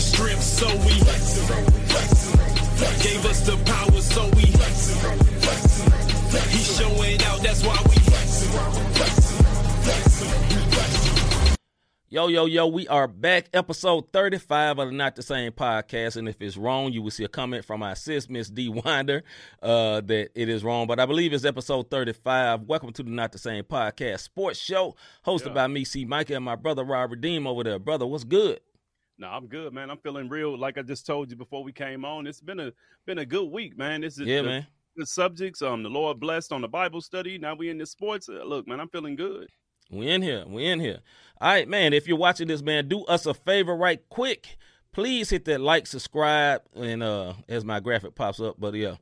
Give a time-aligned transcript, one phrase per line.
[0.00, 0.94] so we
[3.00, 4.46] gave us the power, so we
[6.50, 7.40] he's showing out.
[7.42, 7.94] That's why we.
[12.10, 13.48] Yo, yo, yo, we are back.
[13.52, 16.16] Episode 35 of the Not the Same podcast.
[16.16, 18.68] And if it's wrong, you will see a comment from my sis, Miss D.
[18.68, 19.22] Winder,
[19.62, 20.86] uh, that it is wrong.
[20.88, 22.62] But I believe it's episode 35.
[22.62, 24.94] Welcome to the Not the Same podcast sports show,
[25.26, 25.52] hosted Yeah.
[25.54, 26.04] by me, C.
[26.04, 27.78] Micah, and my brother, Rob Redeem, over there.
[27.80, 28.60] Brother, what's good?
[29.18, 29.90] No, I'm good, man.
[29.90, 30.58] I'm feeling real.
[30.58, 32.72] Like I just told you before we came on, it's been a
[33.06, 34.00] been a good week, man.
[34.00, 34.66] This is Yeah, the, man.
[34.96, 35.62] the subjects.
[35.62, 37.38] Um, the Lord blessed on the Bible study.
[37.38, 38.28] Now we in the sports.
[38.28, 39.48] Uh, look, man, I'm feeling good.
[39.90, 40.44] We in here.
[40.46, 41.00] We in here.
[41.40, 41.92] All right, man.
[41.92, 44.56] If you're watching this, man, do us a favor right quick.
[44.92, 48.56] Please hit that like, subscribe, and uh as my graphic pops up.
[48.58, 48.96] But yeah.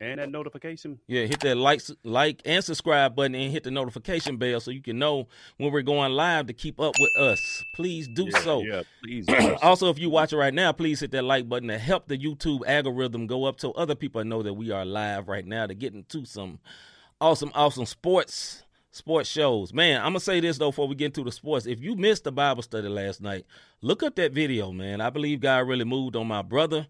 [0.00, 0.98] And that notification.
[1.06, 4.80] Yeah, hit that like, like and subscribe button and hit the notification bell so you
[4.80, 7.64] can know when we're going live to keep up with us.
[7.74, 8.62] Please do Yeah, so.
[8.62, 9.26] Yeah, please.
[9.62, 12.66] also, if you watching right now, please hit that like button to help the YouTube
[12.66, 15.92] algorithm go up so other people know that we are live right now to get
[15.92, 16.58] into some
[17.20, 18.62] awesome, awesome sports
[18.96, 19.74] sports shows.
[19.74, 21.66] Man, I'm gonna say this though before we get into the sports.
[21.66, 23.44] If you missed the Bible study last night,
[23.82, 25.00] look up that video, man.
[25.00, 26.86] I believe God really moved on my brother,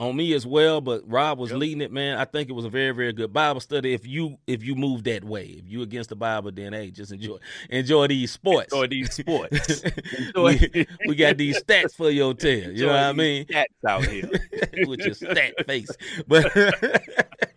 [0.00, 0.80] on me as well.
[0.80, 1.60] But Rob was Yep.
[1.60, 2.18] leading it, man.
[2.18, 3.92] I think it was a very, very good Bible study.
[3.92, 7.12] If you if you move that way, if you against the Bible, then hey, just
[7.12, 7.36] enjoy
[7.68, 8.72] enjoy these sports.
[8.72, 9.82] Enjoy these sports.
[10.34, 12.72] we, we got these stats for your tail.
[12.72, 13.44] You know what I mean?
[13.44, 14.28] Stats out here.
[14.86, 15.90] with your stat face.
[16.26, 16.50] But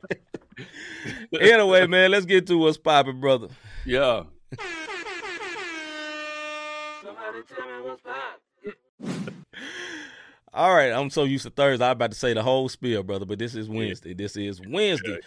[1.39, 3.47] anyway, man, let's get to what's popping, brother.
[3.85, 4.23] yeah.
[10.55, 11.83] All right, I'm so used to Thursday.
[11.83, 14.13] I'm about to say the whole spiel, brother, but this is Wednesday.
[14.13, 15.19] This is Wednesday.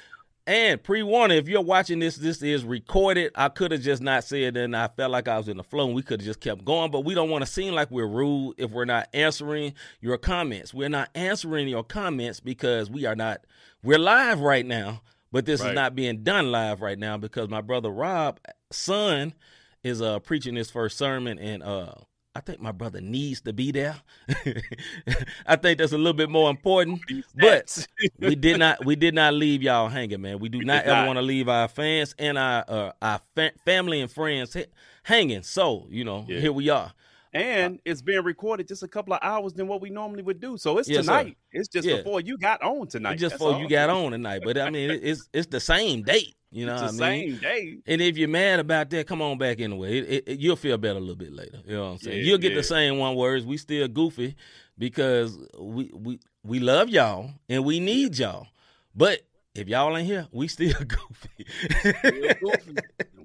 [0.47, 3.32] And pre warning, if you're watching this, this is recorded.
[3.34, 5.64] I could have just not said it, and I felt like I was in the
[5.64, 6.92] flow, and we could have just kept going.
[6.92, 10.72] But we don't want to seem like we're rude if we're not answering your comments.
[10.72, 13.41] We're not answering your comments because we are not.
[13.82, 17.60] We're live right now, but this is not being done live right now because my
[17.60, 18.38] brother Rob,
[18.70, 19.34] son,
[19.82, 21.91] is uh preaching his first sermon, and uh
[22.36, 23.97] I think my brother needs to be there.
[25.47, 27.00] I think that's a little bit more important.
[27.34, 27.86] But
[28.19, 30.38] we did not we did not leave y'all hanging, man.
[30.38, 31.06] We do We not ever not.
[31.06, 34.64] want to leave our fans and our uh, our fa- family and friends ha-
[35.02, 35.42] hanging.
[35.42, 36.41] So you know, Yeah.
[36.41, 36.92] here we are.
[37.32, 40.56] and it's being recorded just a couple of hours than what we normally would do.
[40.56, 41.12] So it's Yes, sir.
[41.19, 41.36] tonight.
[41.52, 41.96] It's just Yeah.
[41.98, 43.16] before you got on tonight.
[43.19, 43.60] just That's before all.
[43.60, 46.34] you got on tonight, but I mean, it's it's the same date.
[46.52, 47.30] You know It's what the I mean?
[47.32, 47.78] same day.
[47.86, 49.98] And if you're mad about that, come on back anyway.
[49.98, 51.58] It, it, it- you'll feel better a little bit later.
[51.66, 52.18] You know what I'm saying?
[52.18, 52.58] Yeah, you'll get yeah.
[52.58, 53.44] the same one words.
[53.44, 54.36] We still goofy
[54.78, 58.46] because we we we love y'all and we need y'all.
[58.94, 59.20] But
[59.54, 61.46] if y'all ain't here, we still goofy.
[61.80, 62.76] Still goofy.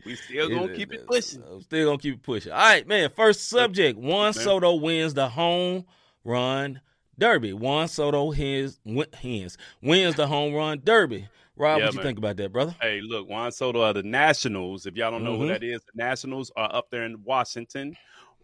[0.05, 1.43] we still gonna keep it pushing.
[1.49, 2.51] I'm Still gonna keep it pushing.
[2.51, 3.09] All right, man.
[3.15, 5.85] First subject: Juan Soto wins the home
[6.23, 6.81] run
[7.19, 7.53] derby.
[7.53, 9.57] Juan Soto his wins
[10.15, 11.27] the home run derby.
[11.61, 12.75] Rob, Yeah, what you think about that, brother?
[12.81, 14.87] Hey, look, Juan Soto of the Nationals.
[14.87, 15.37] If y'all don't know Mhm.
[15.37, 17.95] who that is, the Nationals are up there in Washington,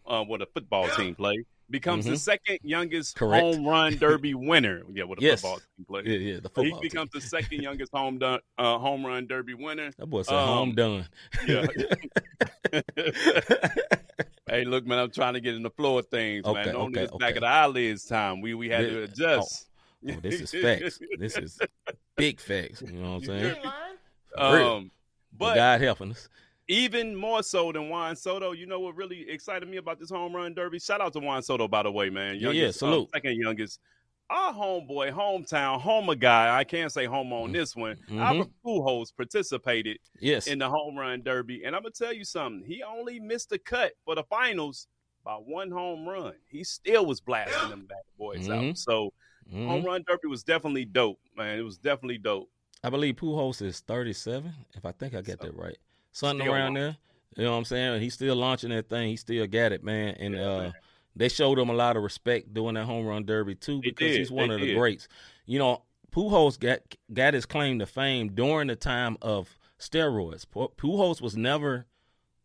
[0.06, 1.44] uh, where the football team play.
[1.70, 2.20] Becomes the Mhm.
[2.20, 3.42] second youngest Correct.
[3.44, 4.84] home run derby winner.
[4.94, 5.42] Yeah, where the Yes.
[5.42, 6.02] football team play.
[6.06, 6.34] Yeah, yeah.
[6.36, 6.64] The he football.
[6.64, 6.80] team.
[6.80, 9.92] becomes the second youngest home dun- uh, home run derby winner.
[9.98, 11.08] That boy said um, home done.
[11.46, 11.66] Yeah.
[14.48, 16.76] hey, look, man, I'm trying to get in the flow of things, Okay, man.
[16.76, 17.38] Only okay, it's back okay.
[17.38, 18.40] of the eyelids time.
[18.42, 18.90] We we had Yeah.
[18.92, 19.66] to adjust.
[19.70, 19.74] Oh,
[20.22, 21.00] this is facts.
[21.20, 21.60] This is
[22.16, 22.82] big facts.
[22.82, 23.56] You know what I'm saying?
[24.38, 24.92] Um,
[25.38, 26.30] But God helping us.
[26.68, 30.36] even more so than Juan Soto, you know what really excited me about this home
[30.36, 30.80] run derby?
[30.80, 32.36] Shout out to Juan Soto, by the way, man.
[32.40, 33.10] Yeah, yeah, um, salute.
[33.14, 33.80] second youngest.
[34.30, 36.58] Our homeboy, hometown, homer guy.
[36.58, 37.96] I can't say home on this one.
[38.10, 38.20] Mhm.
[38.20, 40.48] Albert Pujols participated Yes.
[40.48, 42.68] in the home run derby, and I'm gonna tell you something.
[42.68, 44.88] He only missed the cut for the finals
[45.24, 46.34] by one home run.
[46.50, 48.72] He still was blasting them bad boys Mhm.
[48.72, 48.78] out.
[48.78, 49.14] So
[49.54, 49.68] Mhm.
[49.68, 51.58] home run derby was definitely dope, man.
[51.58, 52.50] It was definitely dope.
[52.84, 55.78] I believe Pujols is 37, if I think I got So, that right.
[56.12, 56.98] Something around there.
[57.36, 58.02] You know what I'm saying?
[58.02, 59.10] He's still launching that thing.
[59.10, 60.16] He still got it, man.
[60.20, 60.74] And Yeah, uh, man.
[61.16, 64.32] they showed him a lot of respect doing that home run derby too, because he's
[64.32, 65.08] one they of the greats.
[65.46, 66.80] You know, Pujols got
[67.14, 70.50] got his claim to fame during the time of steroids.
[70.50, 71.86] Pu- Pujols was never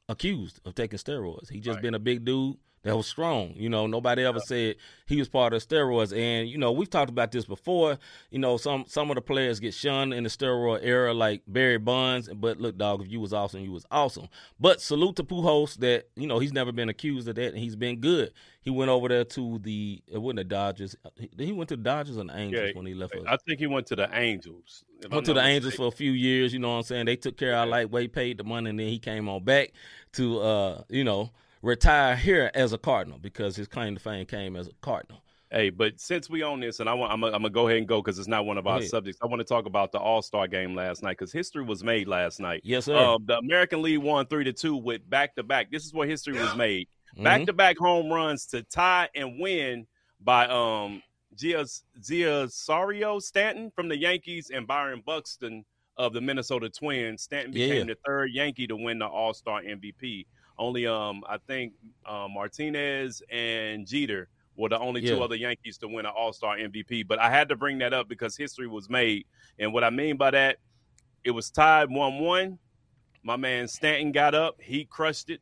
[0.08, 1.50] accused of taking steroids.
[1.50, 1.82] He just Right.
[1.82, 3.52] been a big dude that was strong.
[3.54, 4.76] You know, nobody ever said
[5.06, 6.16] he was part of steroids.
[6.16, 7.98] And you know, we've talked about this before.
[8.30, 11.78] You know, some some of the players get shunned in the steroid era, like Barry
[11.78, 12.28] Bonds.
[12.34, 14.28] But look, dog, if you was awesome, you was awesome.
[14.58, 17.76] But salute to Pujols that you know he's never been accused of that, and he's
[17.76, 18.32] been good.
[18.62, 20.96] He went over there to the it wasn't the Dodgers.
[21.38, 23.14] He, went to the Dodgers and the Angels Yeah, when he left.
[23.14, 23.22] us.
[23.26, 24.84] I think he went to the Angels.
[25.10, 27.06] Went to the Angels for a few years, you know what I'm saying?
[27.06, 29.72] They took care of our lightweight, paid the money, and then he came on back
[30.12, 31.32] to uh, you know,
[31.62, 35.22] retire here as a Cardinal because his claim to fame came as a Cardinal.
[35.50, 38.00] Hey, but since we own this, and I want, I'm gonna go ahead and go
[38.00, 39.20] because it's not one of our subjects.
[39.22, 42.08] I want to talk about the All Star game last night because history was made
[42.08, 42.62] last night.
[42.64, 42.96] Yes, sir.
[42.96, 45.70] Um, the American League won three to two with back to back.
[45.70, 46.88] This is where history was made.
[47.18, 49.86] Back to back home runs to tie and win
[50.22, 51.02] by um
[51.36, 55.66] Giancarlo Stanton from the Yankees and Byron Buxton
[55.98, 57.22] of the Minnesota Twins.
[57.22, 57.94] Stanton became yeah.
[57.94, 60.24] the third Yankee to win the All Star MVP.
[60.58, 61.72] Only um I think
[62.06, 66.56] uh, Martinez and Jeter were the only two other Yankees to win an All Star
[66.56, 67.06] MVP.
[67.06, 69.24] But I had to bring that up because history was made,
[69.58, 70.58] and what I mean by that,
[71.24, 72.58] it was tied one one.
[73.22, 75.40] My man Stanton got up, he crushed it.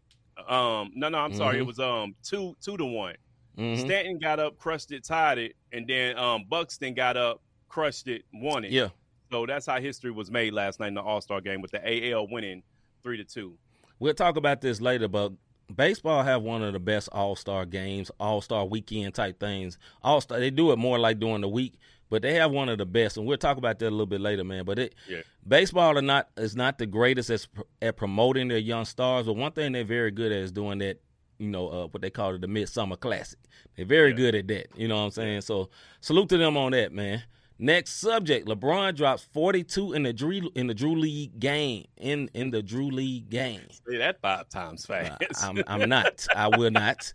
[0.49, 1.61] Um, no, no, I'm sorry, Mhm.
[1.61, 3.17] it was um two two to one.
[3.59, 3.79] Mhm.
[3.81, 8.25] Stanton got up, crushed it, tied it, and then um Buxton got up, crushed it,
[8.33, 8.71] won it.
[8.71, 8.89] Yeah.
[9.33, 11.81] So that's how history was made last night in the All Star game with the
[12.13, 12.63] AL winning
[13.03, 13.59] three to two.
[14.01, 15.33] We'll talk about this later, but
[15.75, 19.79] baseball have one of the best All Star games, All Star weekend type things.
[20.03, 21.75] All Star, they do it more like during the week,
[22.09, 24.21] but they have one of the best, and we'll talk about that a little bit
[24.21, 24.65] later, man.
[24.65, 25.21] But it, Yeah.
[25.47, 27.47] baseball are not is not the greatest at,
[27.81, 30.99] at promoting their young stars, but one thing they're very good at is doing that.
[31.39, 33.39] You know uh, what they call it, the Midsummer Classic.
[33.75, 34.17] They're very Yeah.
[34.17, 34.67] good at that.
[34.77, 35.41] You know what I'm saying?
[35.41, 35.71] So
[36.03, 37.23] salute to them on that, man.
[37.63, 42.51] Next subject: LeBron drops 42 in the Drew in the Drew League game in in
[42.51, 43.61] the Drew League game.
[43.87, 45.45] Say that five times Uh, fast.
[45.45, 46.27] I'm, I'm not.
[46.35, 47.13] I will not.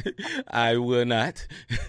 [0.50, 1.46] I will not.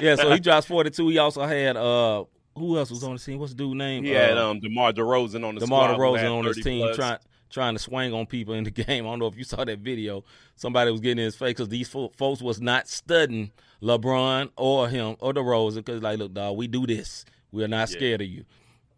[0.00, 1.08] yeah, so he drops 42.
[1.08, 2.24] He also had uh
[2.56, 3.40] who else was on the team?
[3.40, 4.04] What's the dude name?
[4.04, 6.96] he had uh, um DeMar DeRozan on the DeMar DeRozan on his team plus.
[6.96, 7.18] trying
[7.54, 9.06] trying to swing on people in the game.
[9.06, 10.24] I don't know if you saw that video.
[10.56, 13.50] Somebody was getting in his face because these folks was not studying
[13.82, 17.24] LeBron or him or the DeRozan because like, look, dog, we do this.
[17.52, 17.96] We are not Yeah.
[17.96, 18.44] scared of you.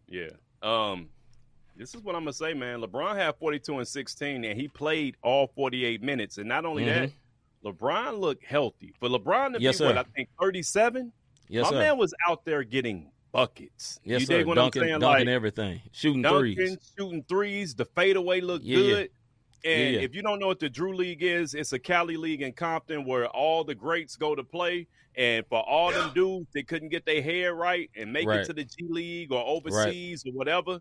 [0.09, 0.29] Yeah.
[0.63, 1.09] Um,
[1.75, 2.81] this is what I'm gonna say, man.
[2.81, 6.39] LeBron had 42 and 16, and he played all 48 minutes.
[6.39, 7.11] And not only that,
[7.63, 8.93] LeBron looked healthy.
[8.99, 9.61] For LeBron to Mm-hmm.
[9.61, 9.97] Yes, be what.
[9.97, 11.11] I think 37,
[11.49, 11.77] Yes, my sir.
[11.77, 13.99] man was out there getting buckets.
[14.03, 14.37] yes, you sir.
[14.37, 14.99] dig what Dunking, I'm saying?
[14.99, 16.93] dunking like everything, shooting dunking, threes.
[16.97, 17.75] shooting threes.
[17.75, 18.89] The fadeaway looked Yeah, yeah.
[18.89, 19.09] good.
[19.65, 20.05] And Yeah, yeah.
[20.05, 23.05] if you don't know what the Drew League is, it's a Cali League in Compton
[23.05, 24.87] where all the greats go to play.
[25.15, 28.41] And for all them dudes that couldn't get their hair right and make Right.
[28.41, 30.79] it to the G League or overseas or whatever,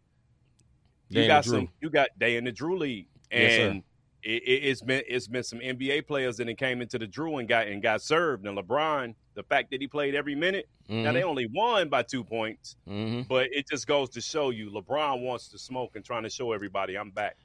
[1.09, 1.69] you got some.
[1.81, 3.69] You got they in the Drew League, Yes, sir.
[3.69, 3.85] and it,
[4.27, 7.69] it, it's been it's been some NBA players that came into the Drew and got
[7.69, 8.47] and got served.
[8.47, 12.03] And LeBron, the fact that he played every minute, now they Mhm, only won by
[12.03, 13.27] two points, mhm.
[13.29, 16.53] but it just goes to show you LeBron wants to smoke and trying to show
[16.53, 17.37] everybody I'm back.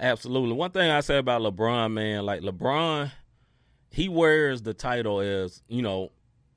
[0.00, 0.54] Absolutely.
[0.54, 3.12] One thing I say about LeBron, man, like LeBron,
[3.90, 6.10] he wears the title as, you know,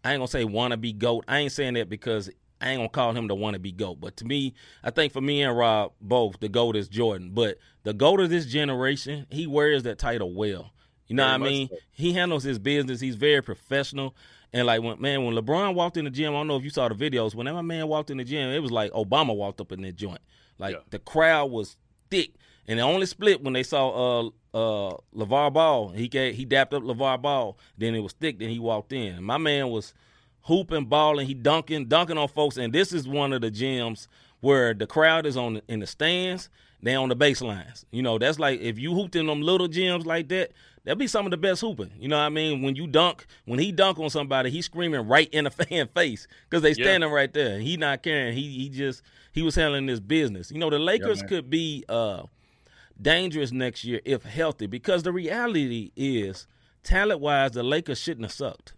[0.06, 1.26] I ain't gonna say wanna be GOAT.
[1.28, 2.30] I ain't saying that because
[2.64, 4.00] I ain't gonna call him the wanna be GOAT.
[4.00, 7.32] But to me, I think for me and Rob both, the GOAT is Jordan.
[7.34, 10.72] But the GOAT of this generation, he wears that title well.
[11.08, 11.68] You know Very what I mean?
[11.70, 11.78] so.
[11.92, 13.00] He handles his business.
[13.02, 14.16] He's very professional.
[14.54, 16.70] And like when man, when LeBron walked in the gym, I don't know if you
[16.70, 17.36] saw the videos.
[17.36, 19.96] When that man walked in the gym, it was like Obama walked up in that
[19.96, 20.22] joint.
[20.58, 20.82] Like Yeah.
[20.92, 21.76] the crowd was
[22.10, 22.34] thick,
[22.68, 25.90] and it only split when they saw uh uh LeVar Ball.
[25.90, 27.58] He gave, he dapped up LeVar Ball.
[27.78, 28.38] Then it was thick.
[28.40, 29.24] Then he walked in.
[29.24, 29.94] My man was
[30.44, 32.58] hooping, balling, he dunking, dunking on folks.
[32.58, 34.08] And this is one of the gyms
[34.42, 36.50] where the crowd is on in the stands.
[36.82, 37.86] They on the baselines.
[37.92, 40.52] You know, that's like if you hooped in them little gyms like that,
[40.84, 41.92] that'd be some of the best hooping.
[41.98, 42.62] You know what I mean?
[42.62, 46.28] When you dunk, when he dunk on somebody, he's screaming right in the fan face
[46.50, 46.84] because they Yeah.
[46.86, 47.58] standing right there.
[47.60, 48.34] He not caring.
[48.36, 50.52] He he just he was handling his business.
[50.52, 51.30] You know, the Lakers man.
[51.30, 52.24] could be uh
[53.02, 56.48] dangerous next year if healthy because the reality is
[56.84, 58.74] talent wise, the Lakers shouldn't have sucked.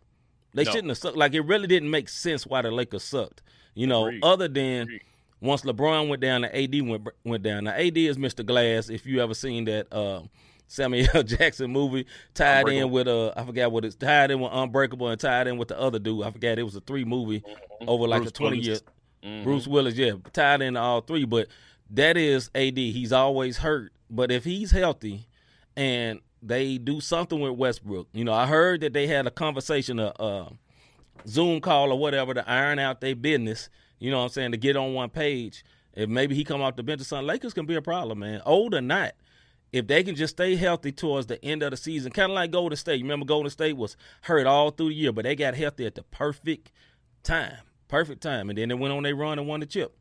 [0.56, 0.72] They No.
[0.72, 1.18] shouldn't have sucked.
[1.18, 3.44] Like it really didn't make sense why the Lakers sucked.
[3.76, 4.24] You know, Agreed.
[4.24, 5.02] other than Agreed.
[5.42, 7.66] once LeBron went down, the AD went went down.
[7.66, 8.44] Now AD is Mr.
[8.44, 8.90] Glass.
[8.90, 10.22] If you ever seen that uh,
[10.68, 11.24] Samuel L.
[11.24, 15.20] Jackson movie, tied in with uh, I forgot what it's tied in with Unbreakable and
[15.20, 16.24] tied in with the other dude.
[16.26, 17.44] I forgot it was a three movie
[17.86, 18.68] over like Bruce a twenty Willis.
[18.68, 19.32] year.
[19.32, 19.44] Mhm.
[19.44, 21.26] Bruce Willis, yeah, tied in all three.
[21.26, 21.50] But
[21.92, 22.78] that is AD.
[22.78, 23.92] He's always hurt.
[24.10, 25.28] But if he's healthy
[25.76, 30.00] and they do something with Westbrook, you know, I heard that they had a conversation,
[30.00, 30.50] a uh,
[31.28, 33.70] Zoom call or whatever, to iron out their business.
[34.00, 34.52] You know what I'm saying?
[34.52, 35.64] To get on one page.
[35.94, 38.42] If maybe he come off the bench or something, Lakers can be a problem, man.
[38.46, 39.14] Old or not,
[39.72, 42.52] if they can just stay healthy towards the end of the season, kind of like
[42.52, 42.98] Golden State.
[42.98, 45.96] You remember Golden State was hurt all through the year, but they got healthy at
[45.96, 46.70] the perfect
[47.24, 49.96] time, perfect time, and then they went on their run and won the chip.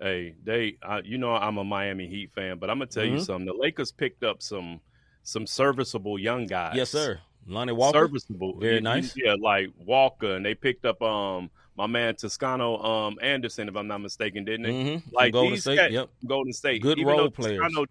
[0.00, 3.16] Hey, they, uh, you know, I'm a Miami Heat fan, but I'm gonna tell you
[3.16, 3.26] Mhm.
[3.26, 3.46] something.
[3.46, 4.80] The Lakers picked up some
[5.22, 6.74] some serviceable young guys.
[6.76, 7.20] Yes, sir.
[7.46, 7.98] Lonnie Walker.
[7.98, 9.16] Serviceable, Very You- you- nice.
[9.16, 13.88] Yeah, like Walker, and they picked up um my man Toscano um Anderson, if I'm
[13.88, 14.72] not mistaken, didn't they?
[14.72, 15.08] Mm-hmm.
[15.14, 15.76] Like Golden these State.
[15.76, 16.10] guys- Yep.
[16.26, 17.58] Golden State, Good Even role players.
[17.60, 17.86] Toscano-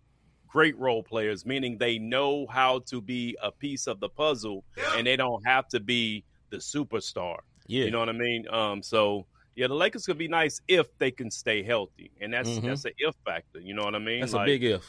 [0.48, 4.64] great role players, meaning they know how to be a piece of the puzzle,
[4.96, 7.38] and they don't have to be the superstar.
[7.68, 7.86] Yeah.
[7.86, 8.48] You know what I mean?
[8.50, 12.50] Um, so yeah, the Lakers could be nice if they can stay healthy, and that's
[12.50, 12.64] Mhm.
[12.64, 13.60] that's an if factor.
[13.60, 14.22] You know what I mean?
[14.22, 14.86] That's Like, a big if.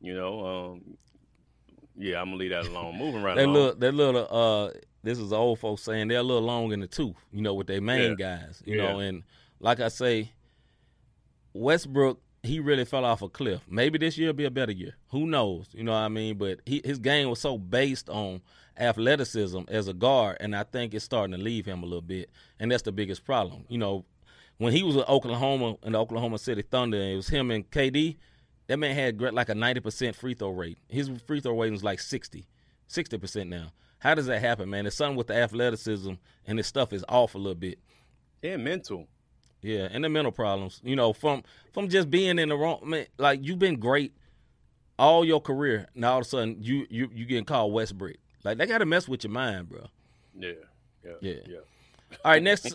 [0.00, 0.96] You know, um,
[2.00, 2.96] yeah, I'm gonna leave that alone.
[2.98, 3.54] Moving right That along.
[3.54, 4.70] little, that little, uh,
[5.02, 7.54] this is the old folks saying they're a little long in the tooth, you know,
[7.54, 9.22] with their main guys, you know, and
[9.60, 10.32] like I say,
[11.52, 13.60] Westbrook, he really fell off a cliff.
[13.68, 14.94] Maybe this year will be a better year.
[15.10, 15.66] Who knows?
[15.72, 16.38] You know what I mean?
[16.38, 18.40] But he, his game was so based on
[18.78, 22.30] athleticism as a guard, and I think it's starting to leave him a little bit,
[22.58, 23.64] and that's the biggest problem.
[23.68, 24.04] You know,
[24.58, 27.68] when he was with Oklahoma and the Oklahoma City Thunder, and it was him and
[27.70, 28.16] KD.
[28.70, 30.78] That man had like a ninety percent free throw rate.
[30.88, 32.46] His free throw rate was like 60
[32.88, 33.72] 60% now.
[33.98, 34.86] How does that happen, man?
[34.86, 36.12] It's something with the athleticism,
[36.46, 37.80] and his stuff is off a little bit.
[38.42, 39.08] yeah, mental.
[39.60, 40.80] Yeah, and the mental problems.
[40.84, 44.14] You know, from from just being in the wrong man, like you've been great
[45.00, 45.88] all your career.
[45.96, 48.18] Now all of a sudden you you you getting called Westbrook.
[48.44, 49.88] Like they got to mess with your mind, bro.
[50.38, 50.52] Yeah,
[51.04, 51.32] yeah, Yeah.
[51.44, 51.58] yeah.
[52.24, 52.74] All right, next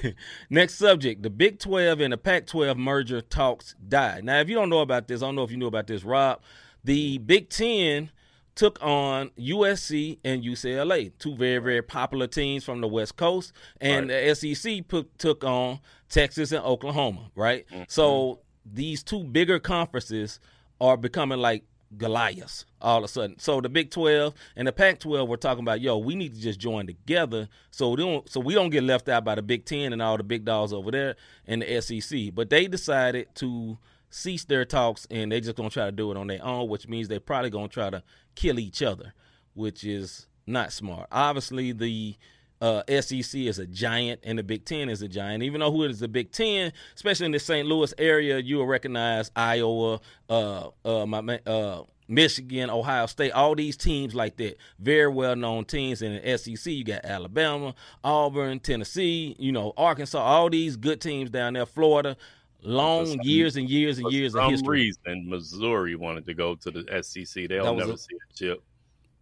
[0.50, 1.22] next subject.
[1.22, 4.20] The Big 12 and the Pac 12 merger talks die.
[4.22, 6.04] Now, if you don't know about this, I don't know if you knew about this,
[6.04, 6.40] Rob.
[6.84, 8.10] The Big 10
[8.54, 13.52] took on USC and UCLA, two very, very popular teams from the West Coast.
[13.80, 17.66] And the SEC put, took on Texas and Oklahoma, right?
[17.68, 17.82] Mm-hmm.
[17.88, 20.40] So these two bigger conferences
[20.80, 21.64] are becoming like
[21.96, 23.38] Goliaths all of a sudden.
[23.38, 26.40] So the Big 12 and the Pac 12 were talking about, yo, we need to
[26.40, 29.64] just join together so we don't so we don't get left out by the Big
[29.64, 31.16] 10 and all the big dogs over there
[31.46, 32.34] in the SEC.
[32.34, 33.78] But they decided to
[34.10, 36.88] cease their talks and they just gonna try to do it on their own, which
[36.88, 38.02] means they're probably gonna try to
[38.34, 39.14] kill each other,
[39.54, 41.08] which is not smart.
[41.12, 42.16] Obviously the
[42.60, 45.42] uh, SEC is a giant and the Big Ten is a giant.
[45.42, 47.66] Even though who is the Big Ten, especially in the St.
[47.66, 53.76] Louis area, you will recognize Iowa, uh, uh, my, uh, Michigan, Ohio State, all these
[53.76, 56.02] teams like that, very well known teams.
[56.02, 61.30] in the SEC, you got Alabama, Auburn, Tennessee, you know, Arkansas, all these good teams
[61.30, 62.16] down there, Florida.
[62.62, 64.80] Long some- years and years and years of some history.
[64.80, 67.46] reason, Missouri wanted to go to the SEC.
[67.46, 68.62] They'll never a- see a chip.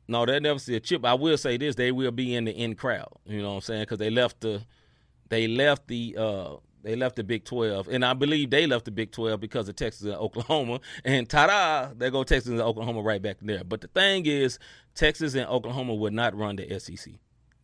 [0.06, 1.04] No, they'll never see a chip.
[1.04, 3.08] I will say this: they will be in the in crowd.
[3.26, 3.82] You know what I'm saying?
[3.82, 4.62] Because they left the,
[5.28, 8.90] they left the, uh, they left the Big Twelve, and I believe they left the
[8.90, 10.80] Big Twelve because of Texas and Oklahoma.
[11.04, 13.64] And ta-da, they go Texas and Oklahoma right back there.
[13.64, 14.58] But the thing is,
[14.94, 17.14] Texas and Oklahoma would not run the SEC.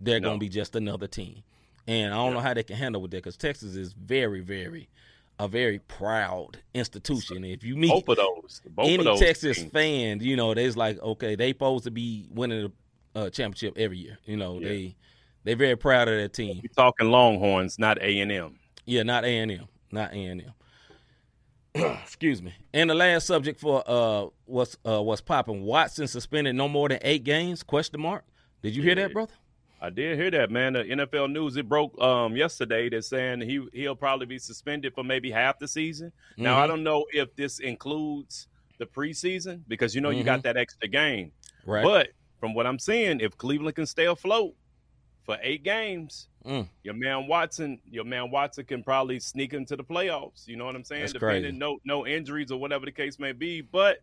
[0.01, 0.29] They're No.
[0.29, 1.43] going to be just another team,
[1.87, 4.89] and I don't know how they can handle with that because Texas is very, very,
[5.41, 7.45] a very proud institution.
[7.45, 8.61] If you meet Both of those.
[8.69, 9.73] Both any of those Texas teams.
[9.73, 12.71] fan, you know, they's like, okay, they supposed to be winning
[13.15, 14.19] a uh, championship every year.
[14.27, 14.69] You know, Yeah.
[14.69, 14.97] they
[15.45, 16.61] they very proud of their team.
[16.63, 18.59] We talking Longhorns, not A and M.
[18.85, 20.53] Yeah, not A and M, not A and M.
[22.03, 22.53] Excuse me.
[22.75, 25.63] And the last subject for uh what's uh what's popping?
[25.63, 27.63] Watson suspended no more than eight games?
[27.63, 28.25] Question mark.
[28.63, 29.33] Did you hear that, brother?
[29.83, 30.75] I did hear that, man.
[30.75, 32.89] The NFL news it broke um yesterday.
[32.91, 36.13] They're saying he he'll probably be suspended for maybe half the season.
[36.37, 36.63] Now Mhm.
[36.63, 38.47] I don't know if this includes
[38.79, 41.33] the preseason because you know you got that extra game.
[41.63, 41.71] Mm-hmm.
[41.71, 41.83] Right.
[41.85, 42.09] But
[42.39, 44.55] from what I'm seeing, if Cleveland can stay afloat
[45.25, 46.67] for eight games, Mm.
[46.83, 50.49] your man Watson, your man Watson can probably sneak into the playoffs.
[50.49, 51.03] You know what I'm saying?
[51.03, 51.57] That's Depending crazy.
[51.59, 53.61] no no injuries or whatever the case may be.
[53.61, 53.99] But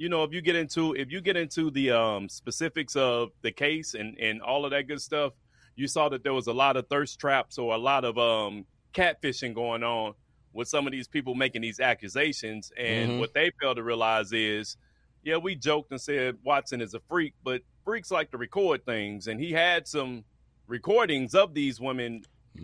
[0.00, 3.52] you know, if you get into if you get into the um, specifics of the
[3.52, 5.34] case and and all of that good stuff,
[5.76, 8.64] you saw that there was a lot of thirst traps or a lot of um,
[8.94, 10.14] catfishing going on
[10.54, 12.72] with some of these people making these accusations.
[12.78, 13.18] And Mhm.
[13.18, 14.78] what they fail to realize is,
[15.22, 19.26] yeah, we joked and said Watson is a freak, but freaks like to record things,
[19.26, 20.24] and he had some
[20.66, 22.22] recordings of these women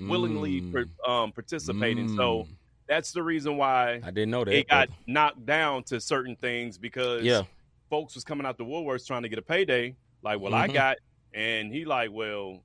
[0.08, 0.88] willingly Mm.
[1.06, 2.08] um, participating.
[2.08, 2.56] So Mm.
[2.88, 4.54] That's the reason why I didn't know that.
[4.54, 5.00] it got brother.
[5.06, 7.42] knocked down to certain things because yeah.
[7.90, 9.96] folks was coming out the Woolworths trying to get a payday.
[10.22, 10.74] Like, well, I Mhm.
[10.74, 10.96] got,
[11.34, 12.62] and he like, well,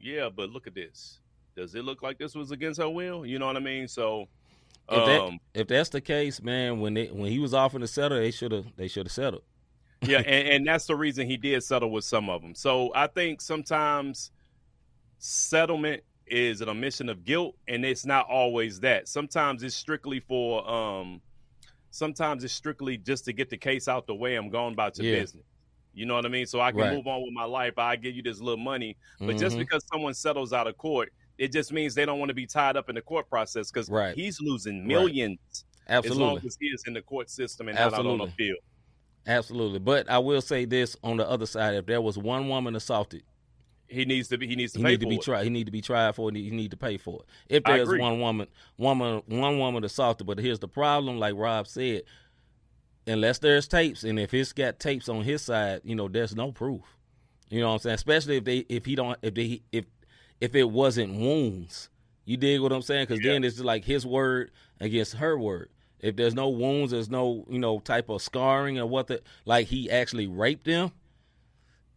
[0.00, 1.20] yeah, but look at this.
[1.56, 3.26] Does it look like this was against her will?
[3.26, 3.88] You know what I mean?
[3.88, 4.28] So,
[4.90, 7.86] If that- um, If that's the case, man, when they when he was offering to
[7.86, 9.42] settle, they should have they should have settled.
[10.02, 12.54] yeah, and, and that's the reason he did settle with some of them.
[12.54, 14.30] So I think sometimes
[15.18, 19.08] settlement is an omission of guilt, and it's not always that.
[19.08, 21.22] Sometimes it's strictly for, um,
[21.90, 24.36] sometimes it's strictly just to get the case out the way.
[24.36, 25.08] I'm going about your Yeah.
[25.08, 25.44] business.
[25.92, 26.46] You know what I mean?
[26.46, 26.88] So I can Right.
[26.88, 27.74] move on with my life.
[27.78, 29.68] I give you this little money, but just Mhm.
[29.68, 32.76] because someone settles out of court, it just means they don't want to be tied
[32.76, 34.16] up in the court process because Right.
[34.16, 35.38] he's losing millions
[35.86, 38.26] Absolutely, as long absolutely, as he is in the court system and not on the
[38.38, 38.58] field.
[39.26, 39.78] absolutely.
[39.78, 43.24] But I will say this on the other side: if there was one woman assaulted,
[43.88, 44.46] He needs to be.
[44.46, 45.22] He needs to he pay need to be it.
[45.22, 45.44] tried.
[45.44, 46.36] He need to be tried for it.
[46.36, 47.56] He need to pay for it.
[47.56, 52.02] If there's one woman, woman, one woman assaulted, but here's the problem: like Rob said,
[53.06, 56.52] unless there's tapes, and if it's got tapes on his side, you know, there's no
[56.52, 56.82] proof.
[57.48, 57.94] You know what I'm saying?
[57.94, 59.86] Especially if they, if he don't, if they, if
[60.40, 61.88] if it wasn't wounds.
[62.24, 63.06] You dig what I'm saying?
[63.06, 63.32] Because Yeah.
[63.32, 65.70] then it's like his word against her word.
[66.00, 69.66] If there's no wounds, there's no you know type of scarring or what the like
[69.68, 70.92] he actually raped them.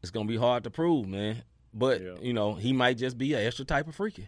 [0.02, 1.44] It's gonna be hard to prove, man.
[1.74, 2.16] But Yeah.
[2.22, 4.28] you know he might just be an extra type of freaky,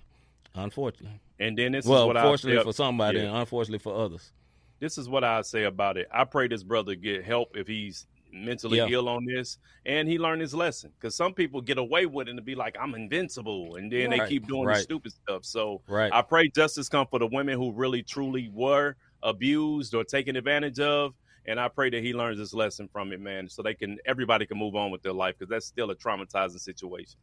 [0.56, 1.20] unfortunately.
[1.40, 3.26] And then this well, is what I for somebody, Yeah.
[3.26, 4.32] and unfortunately for others.
[4.80, 6.08] this is what I say about it.
[6.12, 8.88] I pray this brother get help if he's mentally Yeah.
[8.90, 10.92] ill on this, and he learned his lesson.
[11.00, 14.28] Because some people get away with it and be like, "I'm invincible," and then they
[14.28, 14.78] keep doing right.
[14.78, 15.46] the stupid stuff.
[15.46, 16.12] So Right.
[16.12, 20.80] I pray justice come for the women who really truly were abused or taken advantage
[20.80, 21.14] of.
[21.46, 24.46] And I pray that he learns his lesson from it, man, so they can everybody
[24.46, 27.20] can move on with their life because that's still a traumatizing situation.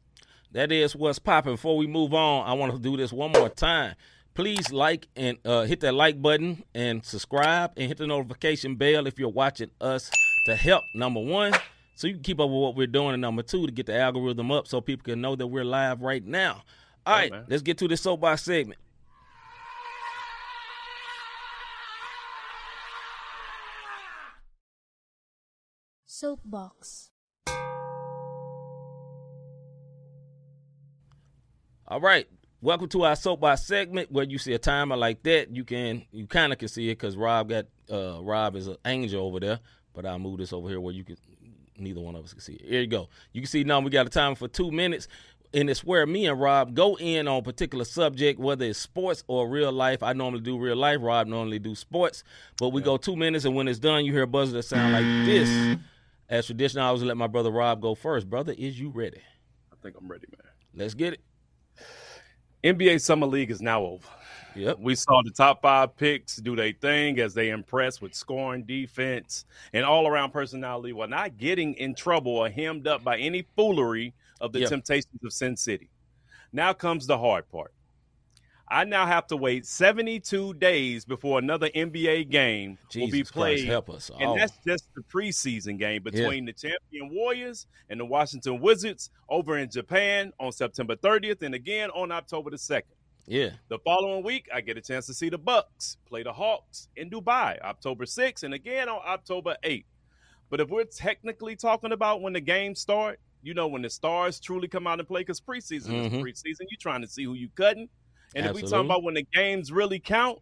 [0.53, 1.55] That is what's popping.
[1.55, 3.95] Before we move on, I want to do this one more time.
[4.35, 9.07] Please like and uh, hit that like button and subscribe and hit the notification bell
[9.07, 10.11] if you're watching us
[10.47, 10.83] to help.
[10.95, 11.53] Number one,
[11.95, 13.97] so you can keep up with what we're doing, and number two, to get the
[13.99, 16.63] algorithm up so people can know that we're live right now.
[17.07, 17.45] All Yeah, right, man.
[17.49, 18.79] let's get to this soapbox segment.
[26.07, 27.10] Soapbox.
[31.91, 32.29] All right.
[32.61, 35.57] Welcome to our soapbox segment where you see a timer like that.
[35.57, 38.77] You can you kind of can see it because Rob got uh Rob is an
[38.85, 39.59] angel over there,
[39.93, 41.17] but I'll move this over here where you can
[41.77, 42.65] neither one of us can see it.
[42.65, 43.09] Here you go.
[43.33, 45.09] You can see now we got a timer for two minutes.
[45.53, 49.25] And it's where me and Rob go in on a particular subject, whether it's sports
[49.27, 50.01] or real life.
[50.01, 50.99] I normally do real life.
[51.01, 52.23] Rob normally do sports.
[52.57, 54.93] But we go two minutes, and when it's done, you hear a buzzer that sound
[54.93, 55.77] like this.
[56.29, 58.31] As traditional, I always let my brother Rob go first.
[58.31, 59.23] Brother, is you ready?
[59.73, 60.53] I think I'm ready, man.
[60.73, 61.21] Let's get it.
[62.65, 64.07] NBA Summer League is now over.
[64.57, 64.79] Yep.
[64.81, 69.45] We saw the top five picks do their thing as they impress with scoring, defense,
[69.73, 74.13] and all around personality while not getting in trouble or hemmed up by any foolery
[74.41, 74.67] of the Yeah.
[74.69, 75.89] temptations of Sin City.
[76.53, 77.73] Now comes the hard part.
[78.73, 83.33] I now have to wait 72 days before another NBA game will be Jesus Christ,
[83.33, 83.65] played.
[83.67, 84.11] help us.
[84.21, 89.59] And that's just the preseason game between the champion Warriors and the Washington Wizards over
[89.59, 92.83] in Japan on September 30th and again on October the 2nd.
[93.27, 93.51] yeah.
[93.69, 97.11] The following week, I get a chance to see the Bucks play the Hawks in
[97.11, 99.85] Dubai, October 6th, and again on October 8th.
[100.49, 104.39] But if we're technically talking about when the games start, you know, when the stars
[104.39, 106.07] truly come out and play, because preseason Mhm.
[106.07, 107.89] is preseason, you're trying to see who you cutting.
[108.35, 108.71] And if we Absolutely.
[108.71, 110.39] talking about when the games really count,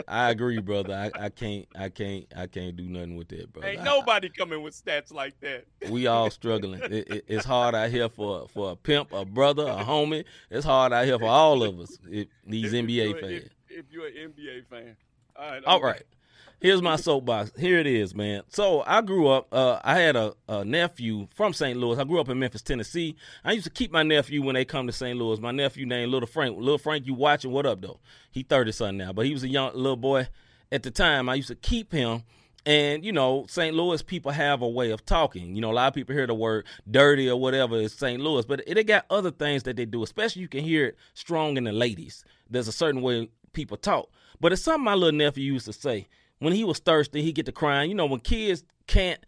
[0.08, 0.94] I agree, brother.
[1.16, 3.68] I, I can't, I can't, I can't do nothing with that, brother.
[3.68, 5.66] Ain't I- nobody coming with stats like that.
[5.90, 6.82] we all struggling.
[6.94, 10.26] It, it, it's hard out here for for a pimp, a brother, a homie.
[10.52, 11.98] It's hard out here for all of us.
[12.10, 13.34] It, these If NBA fans.
[13.70, 14.96] If, if you're an NBA fan.
[15.36, 15.64] All right.
[15.66, 16.04] All I'm- right.
[16.64, 17.52] Here's my soapbox.
[17.60, 18.44] Here it is, man.
[18.48, 19.50] So I grew up.
[19.52, 21.78] Uh, I had a, a nephew from St.
[21.78, 22.00] Louis.
[22.00, 23.18] I grew up in Memphis, Tennessee.
[23.44, 25.20] I used to keep my nephew when they come to St.
[25.20, 25.42] Louis.
[25.42, 26.58] My nephew named Little Frank.
[26.58, 27.52] Little Frank, you watching?
[27.52, 28.00] What up, though?
[28.32, 30.30] He thirty something now, but he was a young little boy
[30.72, 31.28] at the time.
[31.28, 32.24] I used to keep him.
[32.66, 33.76] And you know, St.
[33.76, 35.56] Louis people have a way of talking.
[35.56, 38.22] You know, a lot of people hear the word dirty or whatever is St.
[38.22, 40.02] Louis, but it, it got other things that they do.
[40.02, 42.24] Especially you can hear it strong in the ladies.
[42.50, 44.10] There's a certain way people talk.
[44.40, 46.08] But it's something my little nephew used to say
[46.44, 47.90] when he was thirsty, he get to crying.
[47.90, 49.20] You know, when kids can't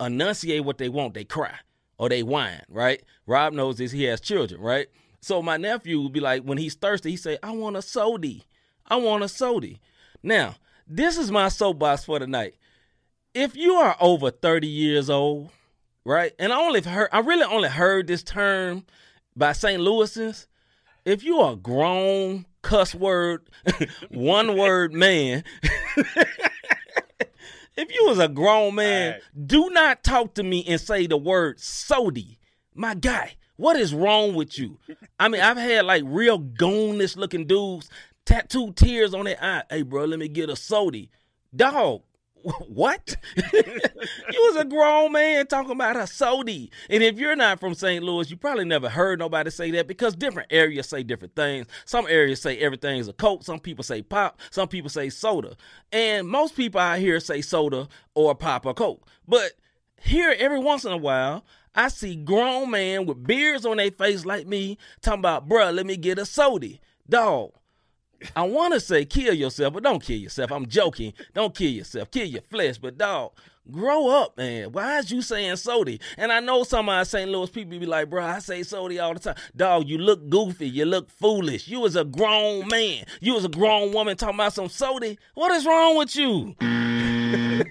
[0.00, 1.54] enunciate what they want, they cry
[1.98, 3.02] or they whine, right?
[3.26, 3.92] Rob knows this.
[3.92, 4.88] He has children, right?
[5.20, 8.44] So my nephew would be like, when he's thirsty, he say, I want a sody.
[8.86, 9.80] I want a sody.
[10.22, 10.56] Now,
[10.86, 12.54] this is my soapbox for tonight.
[13.32, 15.50] If you are over 30 years old,
[16.04, 16.32] right?
[16.38, 18.84] And I only heard I really only heard this term
[19.36, 19.80] by St.
[19.80, 20.46] Louisans.
[21.04, 23.48] if you're a grown cuss word,
[24.10, 25.44] one word man,
[27.76, 29.46] if you was a grown man, Right.
[29.46, 32.38] do not talk to me and say the word sody.
[32.74, 34.78] My guy, what is wrong with you?
[35.18, 37.88] I mean, I've had like real goonish looking dudes
[38.24, 39.62] tattoo tears on their eye.
[39.70, 41.10] Hey, bro, let me get a sody.
[41.54, 42.02] Dog,
[42.68, 43.16] what?
[43.52, 43.62] you
[44.32, 46.70] was a grown man talking about a sody.
[46.90, 48.04] And if you're not from St.
[48.04, 51.66] Louis, you probably never heard nobody say that because different areas say different things.
[51.86, 53.44] Some areas say everything's a Coke.
[53.44, 54.40] Some people say pop.
[54.50, 55.56] Some people say soda.
[55.90, 59.08] And most people out here say soda or pop or Coke.
[59.26, 59.52] But
[60.00, 64.26] here, every once in a while, I see grown man with beards on their face
[64.26, 66.78] like me talking about, bruh, let me get a soda.
[67.08, 67.52] Dog,
[68.36, 70.52] I want to say kill yourself, but don't kill yourself.
[70.52, 71.12] I'm joking.
[71.32, 72.10] Don't kill yourself.
[72.10, 73.32] Kill your flesh, but dog,
[73.70, 74.72] grow up, man.
[74.72, 76.00] Why is you saying sody?
[76.16, 77.30] And I know some of our St.
[77.30, 79.36] Louis people be like, bro, I say sody all the time.
[79.56, 80.68] Dog, you look goofy.
[80.68, 81.68] You look foolish.
[81.68, 83.04] You was a grown man.
[83.20, 85.18] You was a grown woman talking about some sody.
[85.34, 86.54] What is wrong with you?
[86.60, 87.64] you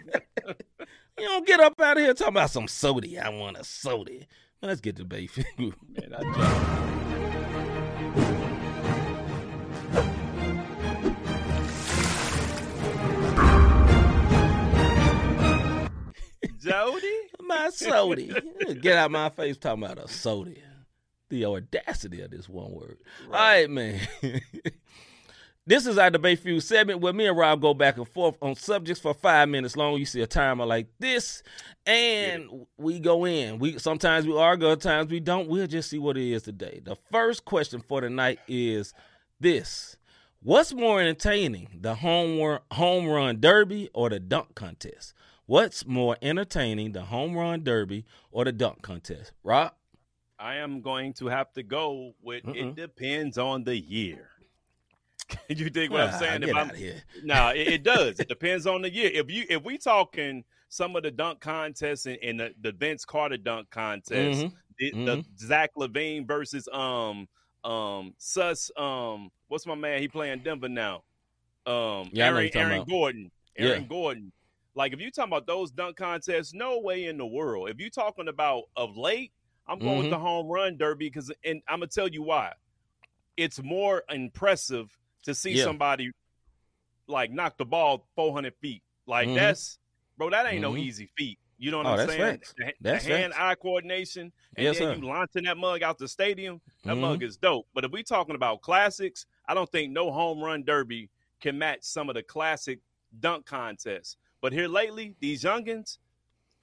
[1.18, 3.20] don't get up out of here talking about some sody.
[3.20, 4.28] I want a sody.
[4.62, 5.76] Let's get to Bayfield.
[5.90, 7.30] Man, I
[16.64, 17.24] Jody?
[17.48, 18.34] my sody.
[18.82, 20.62] Get out my face talking about a sody.
[21.30, 22.98] The audacity of this one word.
[23.26, 24.00] All right, man.
[25.66, 28.56] this is our debate feud segment where me and Rob go back and forth on
[28.56, 29.98] subjects for five minutes long.
[29.98, 31.42] You see a timer like this,
[31.86, 33.58] and we go in.
[33.58, 35.48] We sometimes we argue, other times we don't.
[35.48, 36.82] We'll just see what it is today.
[36.84, 38.94] The first question for tonight is
[39.40, 39.98] this.
[40.42, 45.14] What's more entertaining, the home run, home run derby or the dunk contest?
[45.46, 49.34] What's more entertaining, the home run derby or the dunk contest?
[49.44, 49.74] Rob?
[50.40, 52.56] I am going to have to go with Mm-mm.
[52.56, 54.30] it depends on the year.
[55.50, 56.42] you dig what I'm Ah, saying?
[56.42, 57.02] Get out of here.
[57.24, 58.20] No, it, it does.
[58.20, 59.10] It depends on the year.
[59.14, 63.06] If you if we talking some of the dunk contests and, and the, the Vince
[63.06, 64.54] Carter dunk contest, Mhm.
[64.80, 67.28] the, the Zach LaVine versus um
[67.64, 70.02] um Sus um what's my man?
[70.02, 71.04] He playing Denver now.
[71.66, 72.90] Um Yeah, Aaron, Aaron about.
[72.90, 73.32] Gordon.
[73.58, 73.88] Aaron Yeah.
[73.88, 74.32] Gordon.
[74.76, 77.70] Like if you talking about those dunk contests, no way in the world.
[77.70, 79.32] If you talking about of late,
[79.68, 80.12] I'm going with Mhm.
[80.12, 82.54] the home run derby because and I'm gonna tell you why.
[83.38, 85.64] It's more impressive to see Yeah.
[85.66, 86.12] somebody
[87.08, 88.84] like knock the ball 400 feet.
[89.06, 89.36] Like Mhm.
[89.36, 89.78] that's
[90.18, 90.80] bro, that ain't no Mhm.
[90.80, 91.40] easy feat.
[91.58, 92.22] You know what Oh, I'm that's saying?
[92.40, 92.54] facts.
[92.58, 95.02] The, the That's hand-eye coordination, and Yes, then sir.
[95.02, 96.62] you launching that mug out the stadium.
[96.84, 97.02] That Mhm.
[97.02, 97.68] mug is dope.
[97.74, 101.10] But if we talking about classics, I don't think no home run derby
[101.40, 102.80] can match some of the classic
[103.20, 104.18] dunk contests.
[104.44, 106.00] But here lately, these youngins,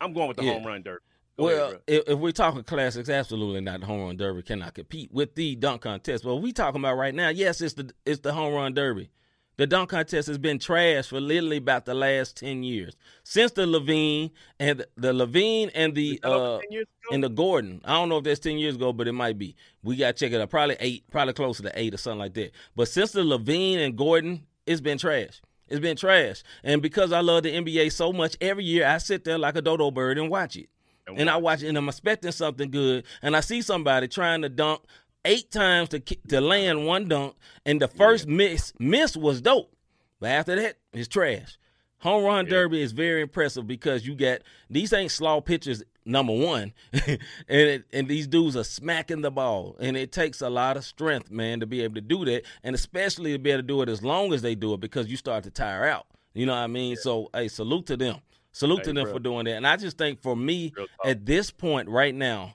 [0.03, 0.53] I'm going with the Yeah.
[0.53, 1.01] home run derby.
[1.39, 1.79] Go Well, bro.
[1.87, 3.81] if, if we're talking classics, absolutely not.
[3.81, 6.23] The home run derby cannot compete with the dunk contest.
[6.23, 9.09] But we talking about right now, yes, it's the it's the home run derby.
[9.57, 13.65] The dunk contest has been trash for literally about the last ten years since the
[13.65, 17.15] LaVine and the, the LaVine and the Was that over uh 10 years ago?
[17.15, 17.81] and the Gordon.
[17.87, 19.57] I don't know if that's ten years ago, but it might be.
[19.83, 20.51] We got to check it out.
[20.51, 22.51] Probably eight, probably closer to eight or something like that.
[22.77, 25.41] But since the LaVine and Gordon, it's been trash.
[25.71, 26.43] It's been trash.
[26.65, 29.63] And because I love the NBA so much, every year I sit there like a
[29.63, 30.69] dodo bird and watch it.
[31.07, 31.63] And I watch.
[31.63, 34.83] it and I'm expecting something good, and I see somebody trying to dunk
[35.25, 37.35] eight times to to land one dunk,
[37.67, 39.75] and the first miss miss was dope,
[40.21, 41.59] but after that it's trash.
[42.01, 42.51] Home run Yeah.
[42.51, 45.83] derby is very impressive because you get these ain't slaw pitchers.
[46.07, 50.49] Number one, and it, and these dudes are smacking the ball, and it takes a
[50.49, 53.59] lot of strength, man, to be able to do that, and especially to be able
[53.59, 56.07] to do it as long as they do it because you start to tire out.
[56.33, 56.97] You know what I mean?
[56.97, 58.17] So, hey, salute to them.
[58.51, 59.13] Salute Hey, to them bro.
[59.13, 59.57] for doing that.
[59.57, 60.73] And I just think for me,
[61.05, 62.55] at this point right now,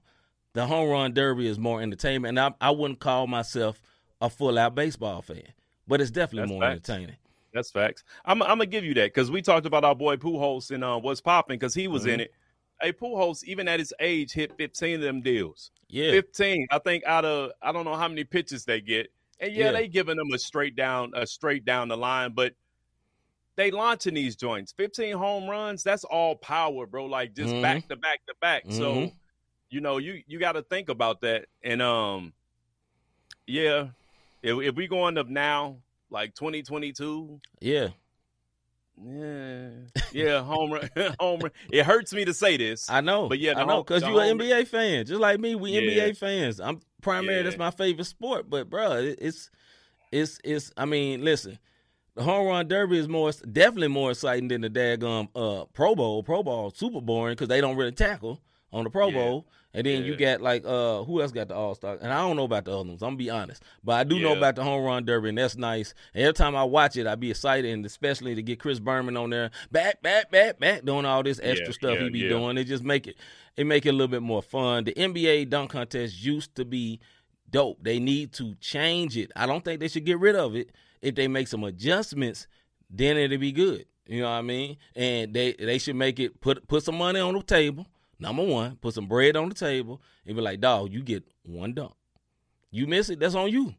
[0.53, 2.37] the home run derby is more entertainment.
[2.37, 3.79] And I, I wouldn't call myself
[4.21, 5.43] a full out baseball fan,
[5.87, 6.89] but it's definitely That's more facts.
[6.89, 7.15] entertaining.
[7.55, 8.03] That's facts.
[8.25, 10.99] I'm, I'm gonna give you that because we talked about our boy Pujols and uh,
[10.99, 12.09] what's popping because he was Mm-hmm.
[12.11, 12.33] in it.
[12.81, 15.71] Hey, Pujols, even at his age, hit 15 of them deals.
[15.87, 16.11] Yeah.
[16.11, 19.07] 15, I think, out of I don't know how many pitches they get,
[19.39, 19.71] and yeah, Yeah.
[19.71, 22.53] they giving them a straight down, a straight down the line, but
[23.55, 24.73] they launching these joints.
[24.73, 27.05] 15 home runs, that's all power, bro.
[27.05, 27.61] Like just Mhm.
[27.61, 28.63] back to back to back.
[28.67, 29.13] So Mhm.
[29.69, 31.45] you know, you you got to think about that.
[31.63, 32.33] And um,
[33.47, 33.87] yeah,
[34.43, 35.77] if, if we going up now,
[36.09, 37.89] like 2022, Yeah.
[39.03, 39.69] yeah,
[40.13, 40.89] yeah, home run,
[41.19, 41.51] home run.
[41.71, 42.89] It hurts me to say this.
[42.89, 43.27] I know.
[43.27, 45.55] But yeah, I know because the you an NBA fan, just like me.
[45.55, 45.81] We Yeah.
[46.07, 46.59] NBA fans.
[46.59, 47.43] I'm primary.
[47.43, 48.49] That's my favorite sport.
[48.49, 49.49] But bro, it's
[50.11, 50.71] it's it's.
[50.77, 51.59] I mean, listen,
[52.15, 56.23] the home run derby is more definitely more exciting than the daggum uh Pro Bowl.
[56.23, 58.39] Pro Bowl super boring because they don't really tackle.
[58.75, 59.13] On the Pro Yeah.
[59.15, 59.47] Bowl.
[59.73, 61.97] And then you got like uh who else got the All Star?
[62.01, 63.01] And I don't know about the other ones.
[63.01, 65.57] I'm gonna be honest, but I do know about the home run derby, and that's
[65.57, 65.93] nice.
[66.13, 69.17] And every time I watch it, I be excited, and especially to get Chris Berman
[69.17, 72.19] on there, back, back, back, back, doing all this extra Yeah, stuff yeah, he be
[72.19, 72.29] yeah.
[72.29, 72.57] doing.
[72.57, 73.17] It just make it
[73.57, 74.85] it make it a little bit more fun.
[74.85, 77.01] The NBA dunk contest used to be
[77.51, 77.77] dope.
[77.83, 79.29] They need to change it.
[79.35, 80.71] I don't think they should get rid of it.
[81.01, 82.47] If they make some adjustments,
[82.89, 83.85] then it'll be good.
[84.07, 84.77] You know what I mean?
[84.95, 87.85] And they they should make it put put some money on the table.
[88.19, 91.73] Number one, put some bread on the table and be like, dog, you get one
[91.73, 91.93] dunk.
[92.71, 93.73] You miss it, that's on you.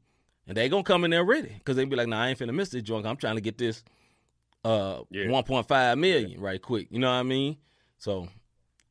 [0.46, 2.55] And they gonna come in there ready because they be like, nah, I ain't finna
[2.55, 3.07] miss this junk.
[3.07, 3.83] I'm trying to get this
[4.64, 5.27] uh Yeah.
[5.27, 6.88] 1.5 million right quick.
[6.90, 7.57] You know what I mean?
[7.99, 8.29] So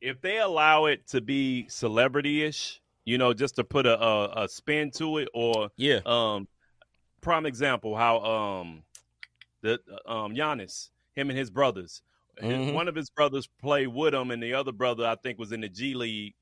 [0.00, 4.48] if they allow it to be celebrity-ish, you know, just to put a, a, a
[4.48, 6.48] spin to it, or yeah, um,
[7.20, 8.82] prime example how um,
[9.62, 12.02] the um Giannis, him and his brothers,
[12.42, 12.74] Mhm.
[12.74, 15.60] one of his brothers played with him, and the other brother I think was in
[15.60, 16.34] the G League,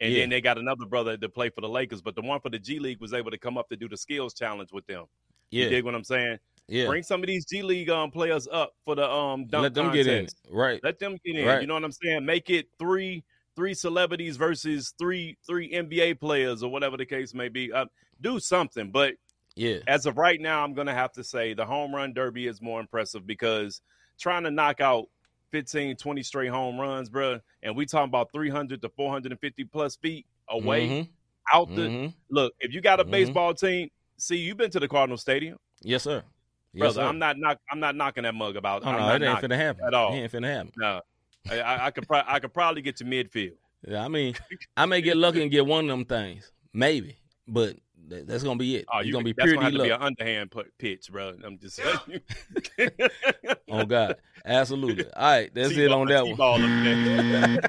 [0.00, 0.20] and Yeah.
[0.20, 2.58] then they got another brother to play for the Lakers, but the one for the
[2.58, 5.06] G League was able to come up to do the skills challenge with them.
[5.50, 6.38] You yeah, dig what I'm saying?
[6.68, 6.86] yeah.
[6.86, 9.86] Bring some of these G League um players up for the um dunk Let them
[9.86, 10.06] contest.
[10.06, 10.56] get in.
[10.56, 10.80] Right.
[10.84, 11.46] Let them get in.
[11.46, 11.60] Right.
[11.60, 12.24] You know what I'm saying?
[12.24, 13.24] Make it three
[13.56, 17.72] three celebrities versus three three NBA players or whatever the case may be.
[17.72, 17.86] Uh,
[18.20, 18.92] do something.
[18.92, 19.16] But
[19.56, 19.78] Yeah.
[19.88, 22.78] as of right now, I'm gonna have to say the home run derby is more
[22.80, 23.82] impressive because
[24.18, 25.08] trying to knock out
[25.50, 30.26] 15, 20 straight home runs, bruh, and we talking about 300 to 450 plus feet
[30.48, 31.08] away Mhm,
[31.52, 32.14] out the mhm.
[32.30, 32.52] look.
[32.60, 33.10] If you got a Mhm.
[33.10, 36.22] baseball team, see, you've been to the Cardinal Stadium, Yes, sir.
[36.72, 36.94] Yes, brother.
[37.00, 37.06] sir.
[37.06, 38.82] I'm not knock, I'm not knocking that mug about.
[38.84, 40.14] Oh I'm no, not it ain't finna happen at all.
[40.14, 40.72] It ain't finna happen.
[40.76, 41.00] No,
[41.50, 43.56] I, I, I could pro- I could probably get to midfield.
[43.86, 44.34] Yeah, I mean,
[44.76, 47.16] I may get lucky and get one of them things, maybe,
[47.50, 47.76] but
[48.08, 48.86] th- that's gonna be it.
[48.92, 51.10] Oh, it's you gonna be that's pure gonna D to be an underhand pu- pitch,
[51.10, 51.34] bro.
[51.44, 52.20] I'm just saying.
[53.68, 55.04] Oh God, absolutely.
[55.12, 56.32] All right, that's it on that one.
[56.34, 57.60] T-ball up there.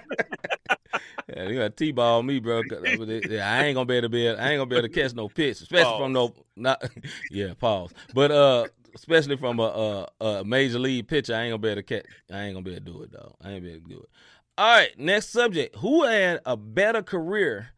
[1.29, 2.63] Yeah, you got t-ball me, bro.
[2.63, 4.27] 'cause I yeah, I ain't gonna be able to be.
[4.27, 6.33] I ain't gonna be able to catch no pitch, especially from no.
[6.55, 6.83] Not
[7.29, 7.91] yeah, pause.
[8.13, 11.75] But uh, especially from a, a a major league pitcher, I ain't gonna be able
[11.77, 12.05] to catch.
[12.31, 13.35] I ain't gonna be able to do it though.
[13.41, 14.09] I ain't be able to do it.
[14.57, 15.75] All right, next subject.
[15.77, 17.69] Who had a better career,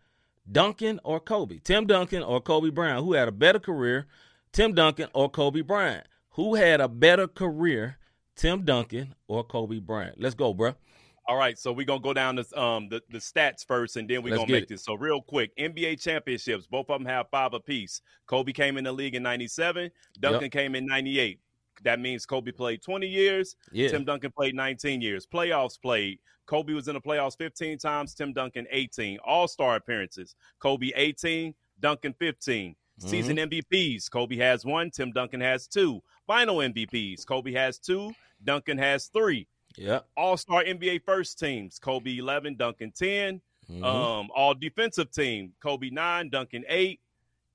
[0.51, 1.59] Duncan or Kobe?
[1.63, 3.03] Tim Duncan or Kobe Bryant?
[3.03, 4.07] Who had a better career,
[4.51, 6.05] Tim Duncan or Kobe Bryant?
[6.31, 7.97] Who had a better career,
[8.35, 10.19] Tim Duncan or Kobe Bryant?
[10.19, 10.75] Let's go, bro.
[11.25, 14.23] All right, so we're gonna go down this um the, the stats first, and then
[14.23, 14.69] we're Let's gonna make it.
[14.69, 14.83] this.
[14.83, 18.01] So real quick, NBA championships, both of them have five apiece.
[18.27, 19.89] Kobe came in the league in '97.
[20.19, 21.39] Duncan came in '98.
[21.83, 23.55] That means Kobe played 20 years.
[23.71, 23.89] Yeah.
[23.89, 25.25] Tim Duncan played 19 years.
[25.25, 26.19] Playoffs played.
[26.45, 28.13] Kobe was in the playoffs 15 times.
[28.13, 29.17] Tim Duncan 18.
[29.25, 30.35] All Star appearances.
[30.59, 31.53] Kobe 18.
[31.79, 32.75] Duncan 15.
[32.99, 34.09] Season MVPs.
[34.09, 34.91] Kobe has one.
[34.91, 36.01] Tim Duncan has two.
[36.27, 37.25] Final MVPs.
[37.25, 38.13] Kobe has two.
[38.43, 39.47] Duncan has three.
[39.75, 40.01] Yeah.
[40.15, 41.79] All Star NBA first teams.
[41.79, 42.55] Kobe 11.
[42.55, 43.41] Duncan 10.
[43.69, 43.83] Mhm.
[43.83, 45.53] Um, all defensive team.
[45.61, 46.29] Kobe 9.
[46.29, 46.99] Duncan 8.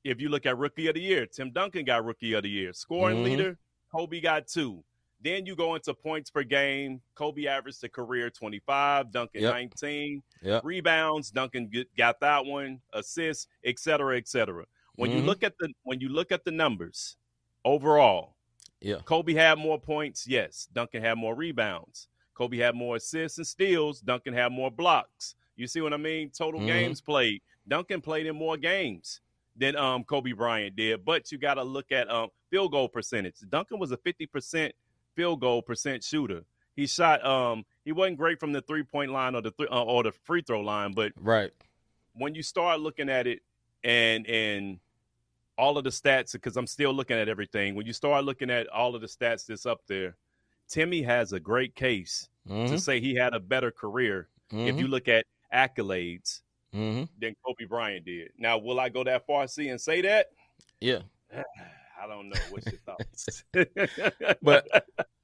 [0.05, 2.73] If you look at Rookie of the Year, Tim Duncan got Rookie of the Year.
[2.73, 3.25] Scoring Mhm.
[3.25, 3.59] leader.
[3.91, 4.85] Kobe got two.
[5.21, 7.01] Then you go into points per game.
[7.17, 9.53] Kobe averaged a career 25, Duncan Yep.
[9.53, 10.23] 19.
[10.43, 10.65] Yep.
[10.65, 12.81] Rebounds, Duncan got that one.
[12.93, 14.65] Assists, et cetera, et cetera.
[14.95, 15.27] When you Mhm.
[15.27, 17.17] look at the when you look at the numbers
[17.65, 18.37] overall,
[18.81, 19.01] Yeah.
[19.05, 20.27] Kobe had more points.
[20.27, 22.09] Yes, Duncan had more rebounds.
[22.35, 24.01] Kobe had more assists and steals.
[24.01, 25.35] Duncan had more blocks.
[25.57, 26.31] You see what I mean?
[26.31, 26.67] Total Mhm.
[26.67, 27.43] games played.
[27.67, 29.21] Duncan played in more games
[29.59, 31.05] than um, Kobe Bryant did.
[31.05, 33.35] But you got to look at um, field goal percentage.
[33.49, 34.73] Duncan was a fifty percent
[35.17, 36.45] field goal percent shooter.
[36.77, 37.25] He shot.
[37.27, 40.13] Um, he wasn't great from the three point line or the th- uh, or the
[40.13, 41.51] free throw line, but Right.
[42.15, 43.41] when you start looking at it
[43.85, 44.79] and and
[45.57, 47.75] all of the stats because I'm still looking at everything.
[47.75, 50.15] When you start looking at all of the stats that's up there,
[50.69, 52.73] Timmy has a great case Mm-hmm.
[52.73, 56.41] to say he had a better career if you look at accolades
[56.73, 58.31] hmm than Kobe Bryant did.
[58.39, 60.27] Now, will I go that far, see, and say that?
[60.81, 61.01] Yeah.
[62.01, 62.37] I don't know.
[62.51, 63.43] What's your thoughts?
[64.43, 64.69] But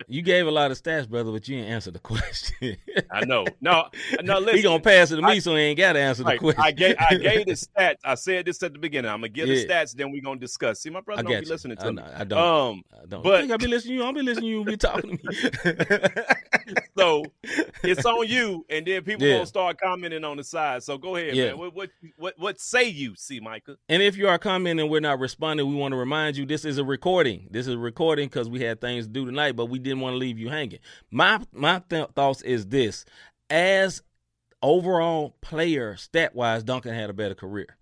[0.08, 2.76] you gave a lot of stats, brother, but you didn't answer the question.
[3.10, 3.44] I know.
[3.60, 3.88] No,
[4.22, 4.38] no.
[4.38, 6.36] Listen, he gonna pass it to me, I- so he ain't got to answer the
[6.38, 6.62] question.
[6.62, 7.96] I gave I gave the stats.
[8.04, 9.10] I said this at the beginning.
[9.10, 10.80] I'm gonna give the stats, then we're gonna discuss.
[10.80, 11.52] See, my brother I don't be you.
[11.52, 12.02] listening I, to me.
[12.02, 12.38] know- I don't.
[12.38, 13.22] Um, I don't.
[13.22, 14.04] but- I think I be listening to you.
[14.04, 14.64] I'll be listening to you.
[14.64, 16.84] Be talking to me.
[16.96, 17.24] so
[17.82, 19.34] it's on you, and then people Yeah.
[19.34, 20.82] gonna start commenting on the side.
[20.82, 21.46] So go ahead, Yeah.
[21.48, 21.58] man.
[21.58, 23.76] What what what what say you, see, Micah?
[23.88, 26.64] And if you are commenting and we're not responding, we want to remind you this
[26.64, 27.48] is a recording.
[27.50, 30.14] This is a recording because we had things to do tonight, but we didn't want
[30.14, 30.80] to leave you hanging.
[31.10, 33.04] My my th- thoughts is this:
[33.48, 34.02] as
[34.62, 37.76] overall player, stat wise, Duncan had a better career.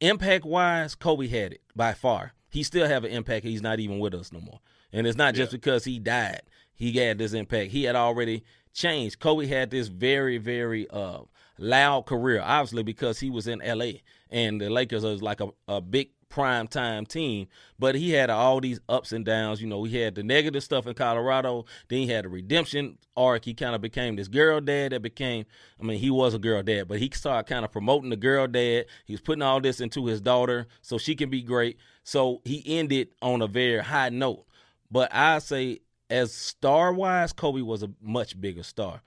[0.00, 2.32] Impact wise, Kobe had it by far.
[2.50, 3.44] He still have an impact.
[3.44, 4.60] He's not even with us no more,
[4.92, 6.42] and it's not just because he died.
[6.74, 7.70] He had this impact.
[7.70, 9.20] He had already changed.
[9.20, 11.20] Kobe had this very very uh
[11.58, 14.02] loud career, obviously because he was in L.A.
[14.30, 17.46] and the Lakers was like a, a big prime time team.
[17.78, 19.60] But he had all these ups and downs.
[19.60, 21.66] You know, he had the negative stuff in Colorado.
[21.88, 23.44] Then he had a redemption arc.
[23.44, 25.44] He kind of became this girl dad that became.
[25.78, 28.46] I mean, he was a girl dad, but he started kind of promoting the girl
[28.46, 28.86] dad.
[29.04, 31.76] He was putting all this into his daughter so she can be great.
[32.02, 34.46] So he ended on a very high note.
[34.90, 39.02] But I say, as star wise, Kobe was a much bigger star.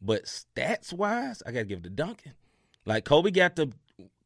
[0.00, 2.32] But stats wise, I got to give it to Duncan.
[2.86, 3.70] Like Kobe got the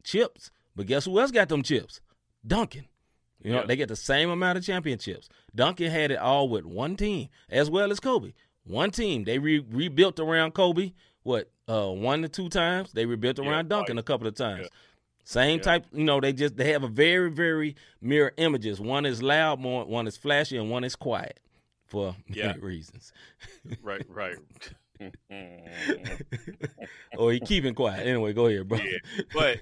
[0.05, 2.01] chips, but guess who else got them chips?
[2.46, 2.87] Duncan.
[3.42, 3.66] You know, Yeah.
[3.66, 5.28] they get the same amount of championships.
[5.54, 8.33] Duncan had it all with one team, as well as Kobe.
[8.64, 9.24] One team.
[9.24, 12.92] They re- rebuilt around Kobe, what, uh, one to two times?
[12.92, 14.00] They rebuilt Yeah, around Duncan right.
[14.00, 14.62] a couple of times.
[14.62, 14.68] Yeah.
[15.26, 18.78] Same type, you know, they just they have a very, very mirror images.
[18.80, 21.40] One is loud, more one is flashy, and one is quiet
[21.87, 22.48] for Yeah.
[22.48, 23.12] many reasons.
[23.83, 24.37] right, right.
[27.18, 28.07] or he keeping quiet.
[28.07, 28.78] Anyway, go ahead, bro.
[28.78, 28.98] Yeah,
[29.33, 29.61] but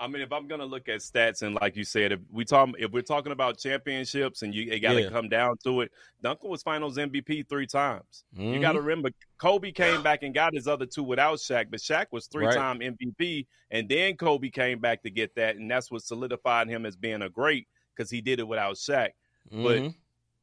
[0.00, 2.70] I mean, if I'm gonna look at stats and like you said, if we talk,
[2.78, 5.10] if we're talking about championships and you got to Yeah.
[5.10, 8.24] come down to it, Duncan was Finals MVP three times.
[8.32, 8.60] You Mhm.
[8.62, 12.06] got to remember, Kobe came back and got his other two without Shaq, but Shaq
[12.12, 16.02] was three time MVP, and then Kobe came back to get that, and that's what
[16.02, 19.10] solidified him as being a great because he did it without Shaq.
[19.50, 19.94] but- Mhm.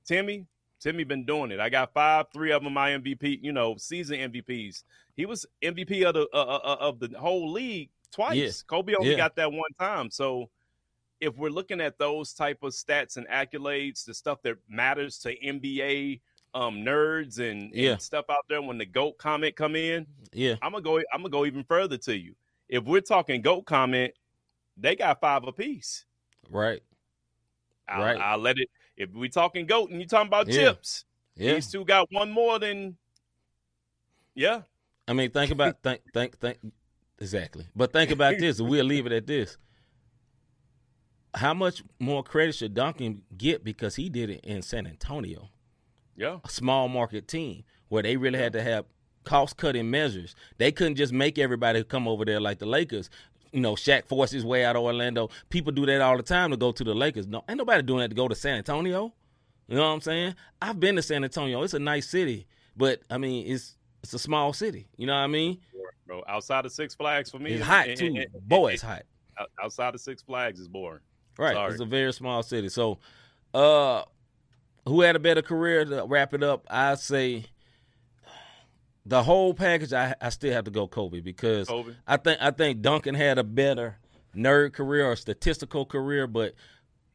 [0.05, 0.45] Timmy,
[0.79, 1.59] Timmy been doing it.
[1.59, 4.83] I got five, three of them my MVP, you know, season MVPs.
[5.15, 8.35] He was MVP of the uh, uh, of the whole league twice.
[8.35, 8.49] Yeah.
[8.67, 9.17] Kobe only Yeah.
[9.17, 10.09] got that one time.
[10.11, 10.49] So
[11.19, 15.35] if we're looking at those type of stats and accolades, the stuff that matters to
[15.37, 16.21] NBA
[16.53, 17.97] um, nerds and, and Yeah.
[17.97, 20.97] stuff out there, when the GOAT comment come in, yeah, I'm gonna go.
[20.97, 22.35] I'm gonna go even further to you.
[22.69, 24.13] If we're talking GOAT comment,
[24.75, 26.05] they got five apiece.
[26.49, 26.81] right,
[27.87, 28.17] I'll, Right.
[28.17, 28.69] I'll let it.
[28.95, 30.53] If we talking GOAT and you talking about Yeah.
[30.71, 31.55] chips, yeah.
[31.55, 32.97] These two got one more than.
[34.33, 34.61] Yeah,
[35.07, 36.59] I mean, think about think think think
[37.19, 37.65] exactly.
[37.75, 39.57] But think about this, and we'll leave it at this.
[41.33, 45.49] How much more credit should Duncan get because he did it in San Antonio,
[46.15, 48.85] yeah, a small market team where they really had to have
[49.27, 50.35] cost cutting measures.
[50.57, 53.09] They couldn't just make everybody come over there like the Lakers.
[53.51, 55.29] You know, Shaq forced his way out of Orlando.
[55.49, 57.27] People do that all the time to go to the Lakers.
[57.27, 59.13] No, ain't nobody doing that to go to San Antonio.
[59.67, 60.35] You know what I'm saying?
[60.61, 61.61] I've been to San Antonio.
[61.63, 64.87] It's a nice city, but I mean, it's it's a small city.
[64.95, 65.59] You know what I mean?
[66.05, 66.23] Bro.
[66.27, 68.25] Outside of Six Flags for me, It's hot too.
[68.41, 69.03] Boy, it's hot.
[69.63, 71.01] outside of Six Flags is boring.
[71.37, 71.53] Right.
[71.53, 71.71] Sorry.
[71.71, 72.69] It's a very small city.
[72.69, 72.97] So,
[73.53, 74.03] uh,
[74.85, 76.65] who had a better career to wrap it up?
[76.69, 77.45] I say
[79.05, 79.93] the whole package.
[79.93, 81.93] I I still have to go Kobe because Kobe.
[82.07, 83.97] I think I think Duncan had a better
[84.35, 86.53] nerd career or statistical career, but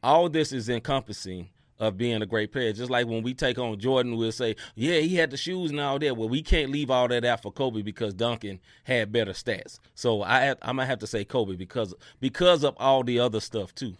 [0.01, 2.71] all this is encompassing of being a great player.
[2.73, 5.79] Just like when we take on Jordan, we'll say, yeah, he had the shoes and
[5.79, 6.15] all that.
[6.15, 9.79] Well, we can't leave all that out for Kobe because Duncan had better stats.
[9.95, 13.73] So I I'm gonna have to say Kobe because because of all the other stuff
[13.75, 13.95] too.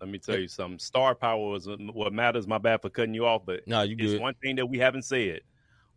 [0.00, 0.78] Let me tell you something.
[0.78, 2.46] Star power is um, what matters.
[2.46, 4.20] My bad for cutting you off, but No, you it's good.
[4.20, 5.42] one thing that we haven't said: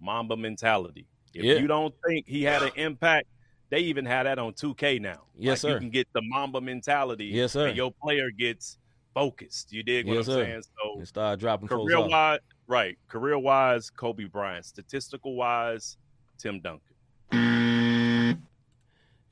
[0.01, 1.05] Mamba mentality.
[1.33, 1.53] If Yeah.
[1.55, 3.27] you don't think he had an impact,
[3.69, 5.21] they even had that on 2K now.
[5.37, 5.69] Yes, Like, sir.
[5.75, 7.27] You can get the Mamba mentality.
[7.27, 7.67] Yes, sir.
[7.67, 8.77] And your player gets
[9.13, 9.71] focused.
[9.71, 10.45] You dig what I'm sir.
[10.45, 10.61] saying?
[10.63, 12.97] So and start dropping career wise, right?
[13.07, 14.65] Career wise, Kobe Bryant.
[14.65, 15.97] Statistical wise,
[16.37, 16.95] Tim Duncan.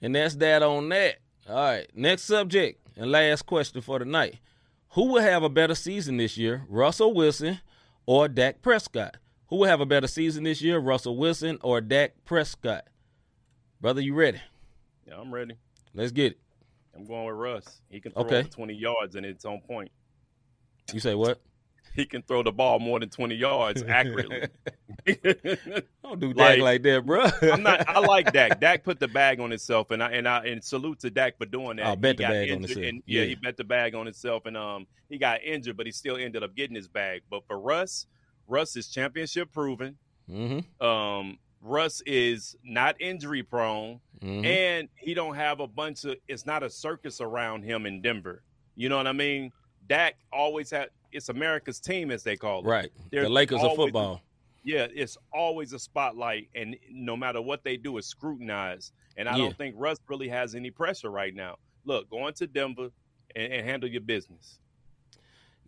[0.01, 1.17] And that's that on that.
[1.47, 1.87] All right.
[1.95, 4.39] Next subject and last question for tonight.
[4.89, 7.59] Who will have a better season this year, Russell Wilson
[8.05, 9.17] or Dak Prescott?
[9.47, 12.85] Who will have a better season this year, Russell Wilson or Dak Prescott?
[13.79, 14.41] Brother, you ready?
[15.07, 15.55] Yeah, I'm ready.
[15.93, 16.39] Let's get it.
[16.95, 17.81] I'm going with Russ.
[17.89, 18.43] He can throw Okay.
[18.43, 19.91] 20 yards and it's on point.
[20.93, 21.41] You say what?
[21.95, 24.47] He can throw the ball more than 20 yards accurately.
[26.03, 27.25] Don't do Dak Like- like, that, bro.
[27.51, 27.87] I'm not.
[27.87, 28.59] I like Dak.
[28.61, 31.45] Dak put the bag on himself, and I and I and salute to Dak for
[31.45, 31.87] doing that.
[31.87, 32.85] Oh, bet He the bag on himself.
[32.85, 33.27] And, yeah, Yeah.
[33.27, 36.43] he bet the bag on himself, and um, he got injured, but he still ended
[36.43, 37.23] up getting his bag.
[37.29, 38.05] But for Russ,
[38.47, 39.97] Russ is championship proven.
[40.29, 40.85] mm-hmm.
[40.85, 44.45] Um, Russ is not injury prone, Mm-hmm.
[44.45, 46.15] and he don't have a bunch of.
[46.27, 48.43] It's not a circus around him in Denver.
[48.75, 49.51] You know what I mean?
[49.89, 50.89] Dak always had.
[51.11, 52.65] It's America's team, as they call it.
[52.67, 52.91] right.
[53.11, 54.21] There's the Lakers of football.
[54.63, 58.93] Yeah, it's always a spotlight, and no matter what they do, it's scrutinized.
[59.17, 59.45] And I Yeah.
[59.45, 61.57] don't think Russ really has any pressure right now.
[61.83, 62.89] Look, going to Denver
[63.35, 64.59] and, and handle your business.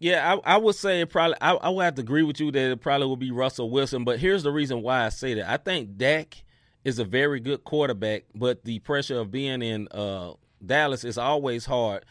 [0.04, 1.38] Yeah, I, I would say it probably.
[1.40, 4.04] I, I would have to agree with you that it probably would be Russell Wilson.
[4.04, 5.50] But here's the reason why I say that.
[5.50, 6.44] I think Dak
[6.84, 10.34] is a very good quarterback, but the pressure of being in uh,
[10.66, 12.04] Dallas is always hard.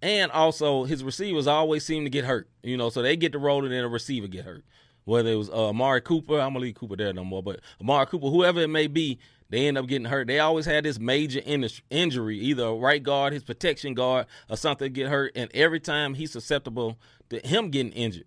[0.00, 2.48] And also, his receivers always seem to get hurt.
[2.62, 4.64] You know, so they get the roll and then a receiver get hurt.
[5.04, 8.06] Whether it was uh, Amari Cooper, I'm gonna leave Cooper there no more, but Amari
[8.06, 9.18] Cooper, whoever it may be,
[9.52, 10.26] they end up getting hurt.
[10.26, 14.56] They always had this major in- injury, either a right guard, his protection guard, or
[14.56, 16.98] something get hurt, and every time he's susceptible
[17.28, 18.24] to him getting injured.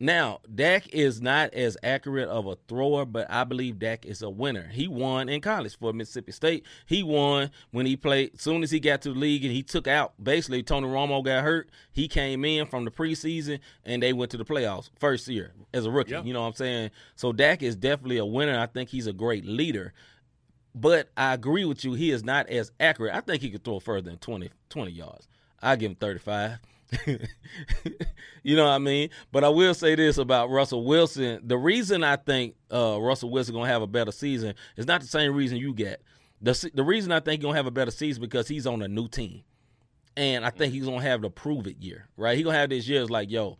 [0.00, 4.30] Now, Dak is not as accurate of a thrower, but I believe Dak is a
[4.30, 4.68] winner.
[4.68, 6.66] He won in college for Mississippi State.
[6.86, 8.34] He won when he played.
[8.34, 11.24] As soon as he got to the league and he took out, basically, Tony Romo
[11.24, 11.70] got hurt.
[11.90, 15.84] He came in from the preseason and they went to the playoffs first year as
[15.84, 16.12] a rookie.
[16.12, 16.22] Yeah.
[16.22, 16.90] You know what I'm saying?
[17.16, 18.56] So Dak is definitely a winner.
[18.56, 19.94] I think he's a great leader.
[20.80, 21.94] But I agree with you.
[21.94, 23.14] He is not as accurate.
[23.14, 25.26] I think he could throw further than 20, 20 yards.
[25.60, 26.58] I give him 35.
[28.42, 29.10] you know what I mean?
[29.32, 31.40] But I will say this about Russell Wilson.
[31.42, 35.00] The reason I think uh, Russell Wilson going to have a better season is not
[35.00, 36.00] the same reason you get.
[36.40, 38.80] The, the reason I think he's going to have a better season because he's on
[38.80, 39.42] a new team.
[40.16, 42.36] And I think he's going to have the prove it year, right?
[42.36, 43.02] He's going to have this year.
[43.02, 43.58] It's like, yo,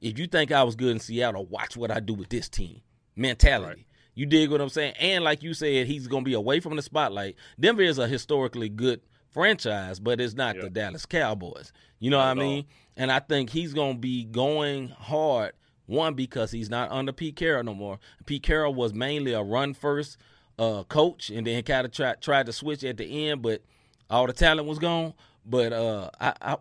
[0.00, 2.80] if you think I was good in Seattle, watch what I do with this team.
[3.14, 3.66] Mentality.
[3.66, 3.85] Right.
[4.16, 4.94] You dig what I'm saying?
[4.98, 7.36] And like you said, he's going to be away from the spotlight.
[7.60, 9.00] Denver is a historically good
[9.30, 10.62] franchise, but it's not Yeah.
[10.62, 11.72] the Dallas Cowboys.
[12.00, 12.54] You know Not what I at all.
[12.54, 12.64] mean?
[12.96, 15.52] And I think he's going to be going hard.
[15.84, 18.00] One because he's not under Pete Carroll no more.
[18.24, 20.16] Pete Carroll was mainly a run first
[20.58, 23.62] uh, coach, and then kind of tried tried to switch at the end, but
[24.10, 25.12] all the talent was gone.
[25.44, 26.56] But uh, I, I,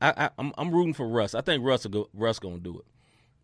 [0.00, 1.34] I, I I'm, I'm rooting for Russ.
[1.34, 2.86] I think Russ will go, Russ gonna do it.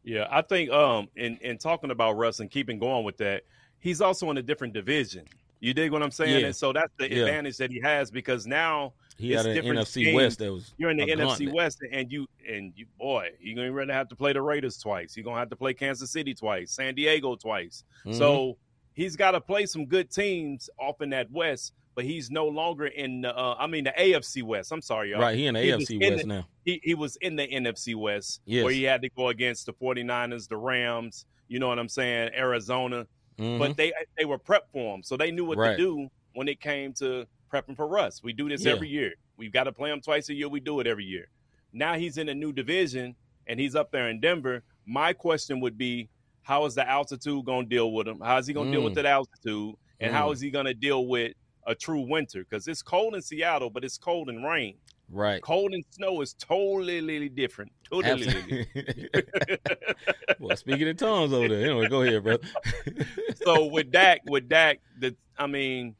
[0.08, 3.42] Yeah, I think um in in talking about Russ and keeping going with that,
[3.78, 5.26] he's also in a different division.
[5.60, 6.40] You dig what I'm saying?
[6.40, 6.46] Yeah.
[6.46, 7.24] And so that's the Yeah.
[7.24, 10.14] advantage that he has because now He It's had an NFC games.
[10.14, 11.52] West that was you're in the NFC.
[11.52, 15.16] West and you and you boy, you're gonna really have to play the Raiders twice.
[15.16, 17.82] You're gonna have to play Kansas City twice, San Diego twice.
[18.06, 18.14] Mhm.
[18.14, 18.56] So
[18.94, 22.86] he's got to play some good teams off in that West, but he's no longer
[22.86, 24.70] in the uh, I mean the AFC West.
[24.70, 25.20] I'm sorry, y'all.
[25.20, 26.46] right, he in the he AFC West the- now.
[26.64, 28.62] he, he was in the NFC West Yes.
[28.62, 32.30] where he had to go against the 49ers, the Rams, you know what I'm saying,
[32.36, 33.04] Arizona.
[33.36, 33.58] Mhm.
[33.58, 35.02] But they they were prepped for him.
[35.02, 35.72] So they knew what Right.
[35.72, 38.22] to do when it came to prepping for Russ.
[38.22, 38.74] We do this Yeah.
[38.74, 39.14] every year.
[39.36, 40.48] We've got to play him twice a year.
[40.48, 41.28] We do it every year.
[41.72, 43.16] Now he's in a new division
[43.48, 44.62] and he's up there in Denver.
[44.86, 46.10] My question would be
[46.42, 48.20] how is the altitude going to deal with him?
[48.20, 49.02] How is he going to deal with Mm.
[49.02, 49.74] that altitude?
[50.00, 50.32] And how Mm.
[50.34, 51.34] is he going to deal with
[51.68, 52.40] a true winter?
[52.44, 54.74] Because it's cold in Seattle, but it's cold in rain.
[55.10, 55.40] right.
[55.42, 57.70] Cold and snow is totally different.
[57.90, 58.66] Totally.
[60.40, 61.64] Well, speaking in tongues over there.
[61.70, 62.46] Anyway, go ahead, brother.
[63.44, 65.96] so with Dak, with Dak, the I mean,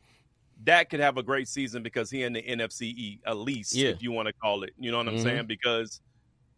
[0.62, 3.88] Dak could have a great season because he in the NFC E, at least, Yeah.
[3.88, 4.70] if you want to call it.
[4.78, 5.22] You know what I'm Mhm.
[5.22, 5.46] saying?
[5.46, 6.00] Because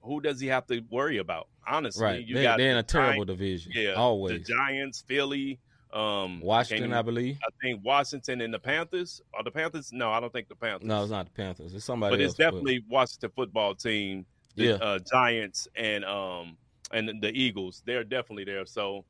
[0.03, 1.49] who does he have to worry about?
[1.67, 2.27] Honestly, right.
[2.27, 3.73] you They, got they're in a terrible Giants- division.
[3.75, 4.33] yeah, Always.
[4.47, 5.59] the Giants, Philly,
[5.93, 7.39] um, Washington, I believe.
[7.45, 9.21] I think Washington and the Panthers.
[9.35, 9.93] Are the Panthers?
[9.93, 10.87] No, I don't think the Panthers.
[10.87, 11.75] No, it's not the Panthers.
[11.75, 12.37] It's somebody but it's else.
[12.37, 14.27] definitely Washington football team.
[14.57, 14.75] The Yeah.
[14.75, 16.57] uh, Giants and um
[16.93, 17.83] and the Eagles.
[17.87, 18.67] They're definitely there.
[18.67, 19.05] So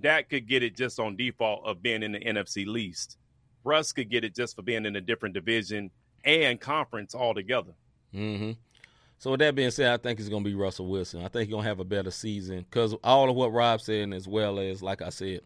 [0.00, 3.16] that could get it just on default of being in the NFC least.
[3.64, 5.90] Russ could get it just for being in a different division
[6.24, 7.72] and conference altogether.
[8.12, 8.52] hmm
[9.18, 11.20] So with that being said, I think it's going to be Russell Wilson.
[11.24, 14.12] I think he's going to have a better season because all of what Rob said,
[14.12, 15.40] as well as like I said,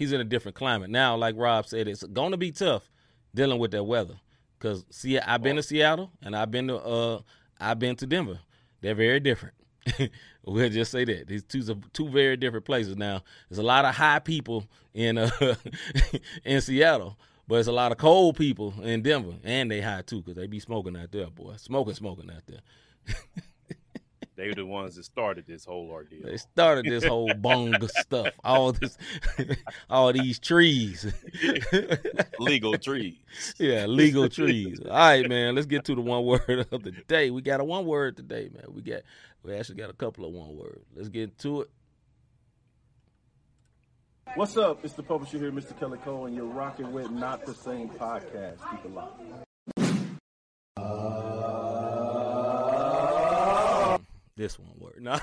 [0.00, 1.14] he's in a different climate now.
[1.14, 2.90] Like Rob said, it's going to be tough
[3.34, 4.14] dealing with that weather
[4.58, 7.20] because see, I've been to Seattle and I've been to uh
[7.60, 8.40] I've been to Denver.
[8.80, 9.54] They're very different.
[10.44, 12.96] we'll just say that these two two very different places.
[12.96, 15.30] Now, there's a lot of high people in uh
[16.44, 17.16] in Seattle.
[17.46, 20.46] But it's a lot of cold people in Denver, and they high too, because they
[20.46, 21.54] be smoking out there, boy.
[21.56, 22.60] Smoking, smoking out there.
[24.40, 26.22] They were the ones that started this whole ordeal.
[26.24, 28.96] They started this whole bunga stuff, all this,
[29.90, 31.12] all these trees.
[32.38, 33.18] Legal trees.
[33.58, 34.80] yeah, legal trees.
[34.80, 35.54] All right, man.
[35.56, 37.28] Let's get to the one word of the day.
[37.28, 38.64] We got a one word today, man.
[38.72, 39.02] We got,
[39.42, 40.86] we actually got a couple of one words.
[40.96, 41.70] Let's get to it.
[44.36, 44.82] What's up?
[44.86, 45.78] It's the publisher here, Mr.
[45.78, 48.56] Kelly Cole, and you're rocking with Not the Same Podcast.
[48.70, 49.20] Keep it locked.
[54.40, 55.02] This one word.
[55.02, 55.12] No.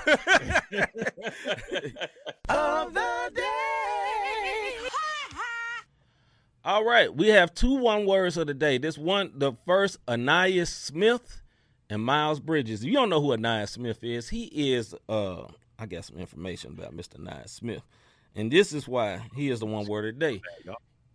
[6.64, 8.78] All right, we have two one words of the day.
[8.78, 11.42] This one, the first, Ananias Smith
[11.90, 12.84] and Miles Bridges.
[12.84, 14.28] You don't know who Ananias Smith is.
[14.28, 14.44] He
[14.74, 15.46] is, uh,
[15.80, 17.18] I got some information about Mr.
[17.18, 17.82] Ananias Smith,
[18.36, 20.42] and this is why he is the one word of the day.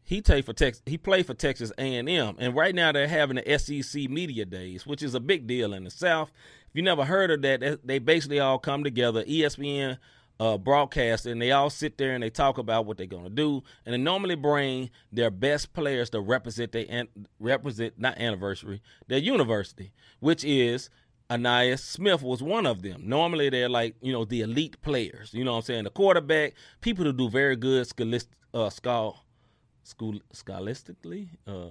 [0.03, 0.83] He played for Texas.
[0.85, 4.43] He played for Texas A and M, and right now they're having the SEC Media
[4.43, 6.33] Days, which is a big deal in the South.
[6.73, 9.23] You never heard of that, they- they basically all come together.
[9.25, 9.97] ESPN
[10.39, 13.29] uh, broadcast, and they all sit there and they talk about what they're going to
[13.29, 17.07] do, and they normally bring their best players to represent their an-
[17.39, 20.89] represent not anniversary, their university, which is
[21.31, 23.03] Ananias Smith was one of them.
[23.07, 25.33] Normally they're like you know the elite players.
[25.33, 25.83] You know what I'm saying?
[25.85, 29.13] The quarterback, people who do very good scholastic, uh, scholar
[29.83, 31.29] school scholastically.
[31.47, 31.69] Uh,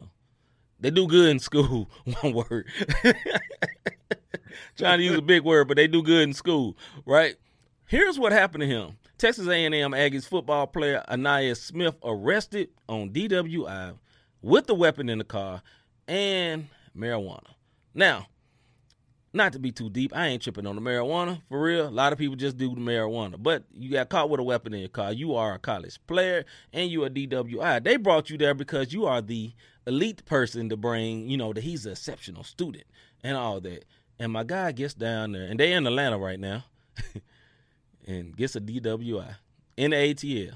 [0.78, 1.90] they do good in school.
[2.22, 2.66] One word.
[4.76, 6.76] Trying to use a big word, but they do good in school,
[7.06, 7.36] right?
[7.86, 8.96] Here's what happened to him.
[9.18, 13.94] Texas A&M Aggies football player Ainias Smith arrested on DWI
[14.40, 15.62] with the weapon in the car
[16.08, 17.54] and marijuana.
[17.94, 18.26] Now,
[19.34, 21.88] not to be too deep, I ain't tripping on the marijuana for real.
[21.88, 24.74] A lot of people just do the marijuana, but you got caught with a weapon
[24.74, 25.12] in your car.
[25.12, 27.82] You are a college player and you are DWI.
[27.82, 29.52] They brought you there because you are the
[29.86, 32.84] elite person to bring, you know, that he's an exceptional student
[33.24, 33.84] and all that.
[34.18, 36.64] And my guy gets down there, and they in Atlanta right now,
[38.06, 39.34] and gets a DWI
[39.76, 40.24] in the ATL.
[40.24, 40.52] You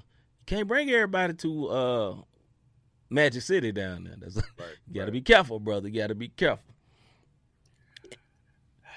[0.47, 2.15] can't bring everybody to uh,
[3.11, 4.15] Magic City down there.
[4.19, 5.13] That's, Right, you got to right.
[5.13, 5.89] be careful, brother.
[5.89, 6.65] You got to be careful.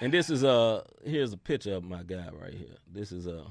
[0.01, 2.77] And this is uh here's a picture of my guy right here.
[2.89, 3.43] This is uh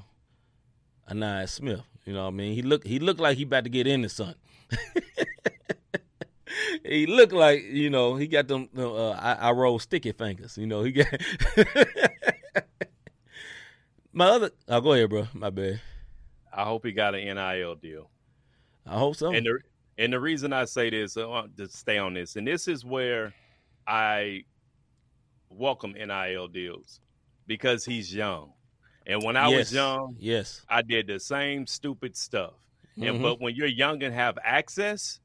[1.09, 1.81] Anaya Smith.
[2.05, 2.55] You know what I mean?
[2.55, 4.33] He look he looked like he about to get in the sun.
[6.89, 10.57] he looked like, you know, he got them uh I, I roll sticky fingers.
[10.57, 11.07] You know, he got
[14.13, 15.27] my other oh go ahead, bro.
[15.33, 15.81] My bad.
[16.51, 18.09] I hope he got an NIL deal.
[18.85, 19.31] I hope so.
[19.33, 19.59] And the
[19.97, 23.33] and the reason I say this uh, to stay on this, and this is where
[23.85, 24.43] I
[25.49, 26.99] welcome NIL deals
[27.47, 28.53] because he's young.
[29.05, 30.63] And when I was young, yes.
[30.69, 32.53] I did the same stupid stuff.
[32.97, 33.21] And Mhm.
[33.21, 35.19] but when you're young and have access,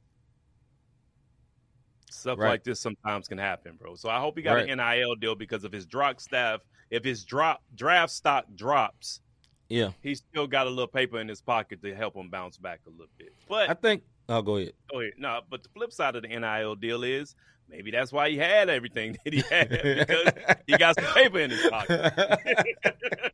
[2.14, 2.48] stuff Right.
[2.50, 3.94] like this sometimes can happen, bro.
[3.96, 4.68] So I hope he got Right.
[4.68, 6.60] an NIL deal because if his draft staff,
[6.90, 9.20] if his drop draft stock drops,
[9.68, 9.90] Yeah.
[10.02, 12.90] he's still got a little paper in his pocket to help him bounce back a
[12.90, 13.32] little bit.
[13.48, 14.72] But I think I'll go ahead.
[14.92, 17.34] Oh, yeah, no, but the flip side of the NIL deal is
[17.68, 21.50] maybe that's why he had everything that he had because he got some paper in
[21.50, 22.12] his pocket.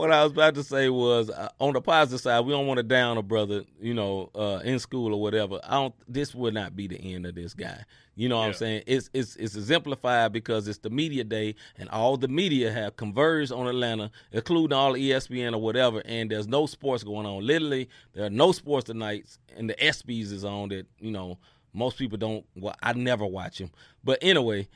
[0.00, 2.78] what I was about to say was uh, on the positive side, we don't want
[2.78, 5.60] to down a brother, you know, uh, in school or whatever.
[5.62, 5.94] I don't.
[6.08, 7.84] This would not be the end of this guy.
[8.16, 8.84] You know what I'm saying?
[8.86, 13.52] It's it's it's exemplified because it's the media day, and all the media have converged
[13.52, 16.02] on Atlanta, including all ESPN or whatever.
[16.06, 17.46] And there's no sports going on.
[17.46, 20.86] Literally, there are no sports tonight, and the ESPYS is on that.
[20.98, 21.38] You know,
[21.74, 22.46] most people don't.
[22.56, 23.70] Well, I never watch them,
[24.02, 24.66] but anyway.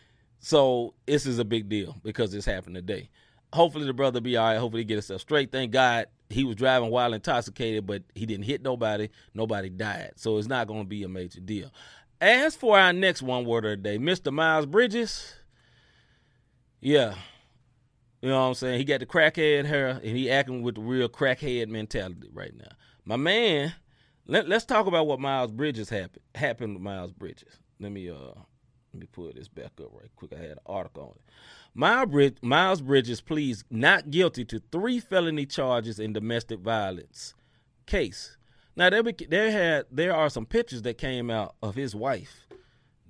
[0.40, 3.08] So this is a big deal because it's happened today
[3.54, 4.58] hopefully the brother be all right.
[4.58, 5.52] Hopefully he get himself straight.
[5.52, 9.08] Thank God he was driving while intoxicated, but he didn't hit nobody.
[9.32, 10.12] Nobody died.
[10.16, 11.70] So it's not going to be a major deal.
[12.20, 14.32] As for our next one word of the day, Mr.
[14.32, 15.34] Miles Bridges.
[16.80, 17.14] Yeah.
[18.20, 18.78] You know what I'm saying?
[18.78, 22.72] He got the crackhead hair and he acting with the real crackhead mentality right now.
[23.04, 23.74] My man,
[24.26, 27.58] let, let's talk about what Miles Bridges happened happened with Miles Bridges.
[27.78, 28.32] Let me uh
[28.94, 30.32] let me pull this back up right quick.
[30.32, 31.32] I had an article on it.
[31.74, 37.34] Miles, Bridges pleads not guilty to three felony charges in domestic violence
[37.86, 38.36] case.
[38.76, 42.46] Now there, there had there are some pictures that came out of his wife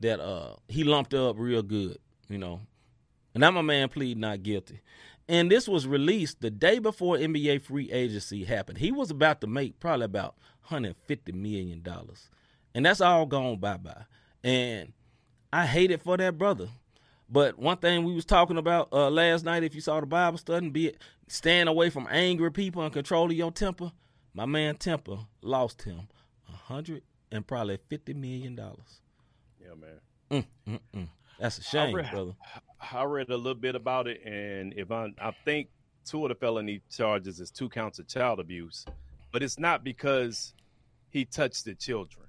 [0.01, 1.99] that uh he lumped up real good,
[2.29, 2.61] you know.
[3.35, 4.81] And I'm a man plead not guilty.
[5.29, 8.79] And this was released the day before NBA free agency happened.
[8.79, 10.37] He was about to make probably about
[10.69, 12.31] 150 million dollars.
[12.75, 14.05] And that's all gone bye-bye.
[14.43, 14.93] And
[15.53, 16.69] I hate it for that brother.
[17.29, 20.39] But one thing we was talking about uh, last night, if you saw the Bible
[20.39, 23.93] study, be it staying away from angry people and controlling your temper.
[24.35, 26.09] My man Temper lost him
[26.49, 29.01] a hundred and probably fifty million dollars.
[29.61, 30.01] yeah, man.
[30.67, 31.09] Mm, mm, mm.
[31.39, 32.33] That's a shame, read- brother.
[32.93, 35.69] I read a little bit about it, and if I, I think
[36.05, 38.85] two of the felony charges is two counts of child abuse,
[39.33, 40.53] but it's not because
[41.11, 42.27] he touched the children.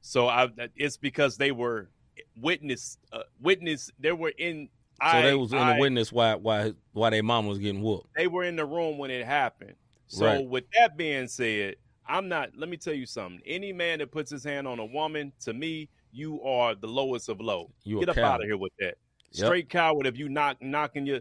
[0.00, 1.88] So I, it's because they were
[2.36, 3.90] witness, uh, witness.
[3.98, 4.68] They were in.
[5.00, 7.82] So I, they was in I- the witness why why why their mom was getting
[7.82, 8.08] whooped.
[8.16, 9.74] they were in the room when it happened.
[10.06, 10.46] So Right.
[10.46, 11.76] with that being said,
[12.06, 13.40] I'm not let me tell you something.
[13.46, 17.28] Any man that puts his hand on a woman, to me, you are the lowest
[17.28, 17.70] of low.
[17.84, 18.26] You Get up coward.
[18.26, 18.96] out of here with that.
[19.32, 19.46] Yep.
[19.46, 21.20] Straight coward if you knock knocking your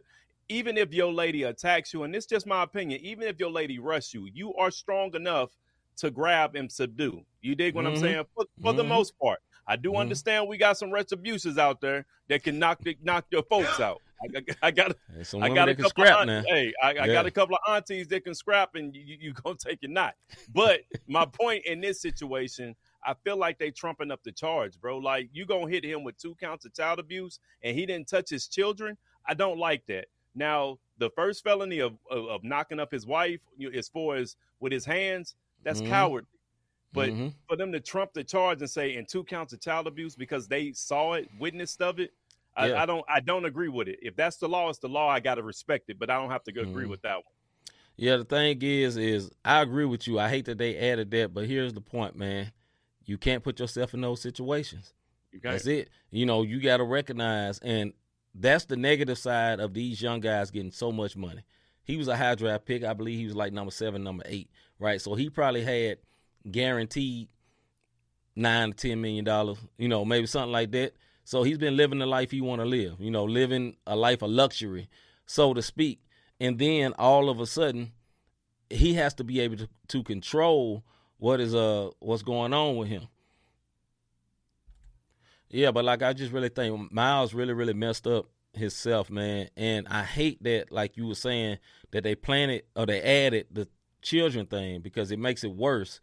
[0.49, 3.49] even if your lady attacks you, and this is just my opinion, even if your
[3.49, 5.49] lady rush you, you are strong enough
[5.95, 7.23] to grab and subdue.
[7.41, 7.99] You dig what I'm Mhm.
[8.01, 8.25] saying?
[8.35, 8.89] For, for the Mhm.
[8.89, 9.39] most part.
[9.71, 9.99] I do Mhm.
[9.99, 14.01] understand we got some retributions out there that can knock the, knock your folks out.
[14.21, 14.97] I, I, I got
[15.41, 18.23] I got a couple of aunt- Hey, I, I got a couple of aunties that
[18.25, 20.15] can scrap, and you, you, gonna take your knot.
[20.53, 24.97] But my point in this situation, I feel like they trumping up the charge, bro.
[24.97, 28.29] Like you gonna hit him with two counts of child abuse, and he didn't touch
[28.29, 28.97] his children.
[29.25, 30.07] I don't like that.
[30.35, 33.39] Now, the first felony of of, of knocking up his wife,
[33.73, 35.87] as far as with his hands, that's Mhm.
[35.87, 36.27] cowardly.
[36.93, 37.33] But Mhm.
[37.47, 40.47] for them to trump the charge and say in two counts of child abuse because
[40.47, 42.13] they saw it, witnessed of it,
[42.55, 42.83] I, Yeah.
[42.83, 43.99] I don't I don't agree with it.
[44.01, 45.07] If that's the law, it's the law.
[45.07, 46.89] I gotta respect it, but I don't have to agree Mhm.
[46.89, 47.33] with that one.
[47.95, 50.19] Yeah, the thing is, is I agree with you.
[50.19, 52.51] I hate that they added that, but here's the point, man.
[53.05, 54.93] you can't put yourself in those situations.
[55.31, 55.39] You.
[55.41, 55.89] That's it.
[56.11, 57.93] You know, you got to recognize, and
[58.35, 61.41] that's the negative side of these young guys getting so much money.
[61.83, 62.83] He was a high draft pick.
[62.83, 65.01] I believe he was like number seven, number eight, right?
[65.01, 65.97] So he probably had
[66.49, 67.29] guaranteed
[68.35, 70.93] nine to ten million dollars, you know, maybe something like that.
[71.23, 74.21] So he's been living the life he want to live, you know, living a life
[74.21, 74.89] of luxury,
[75.25, 76.01] so to speak.
[76.39, 77.91] And then all of a sudden,
[78.69, 80.83] he has to be able to, to control
[81.17, 83.07] what is uh what's going on with him.
[85.49, 89.49] Yeah, but like I just really think Miles really, really messed up himself, man.
[89.55, 91.57] And I hate that, like you were saying,
[91.91, 93.67] that they planted or they added the
[94.01, 95.99] children thing because it makes it worse.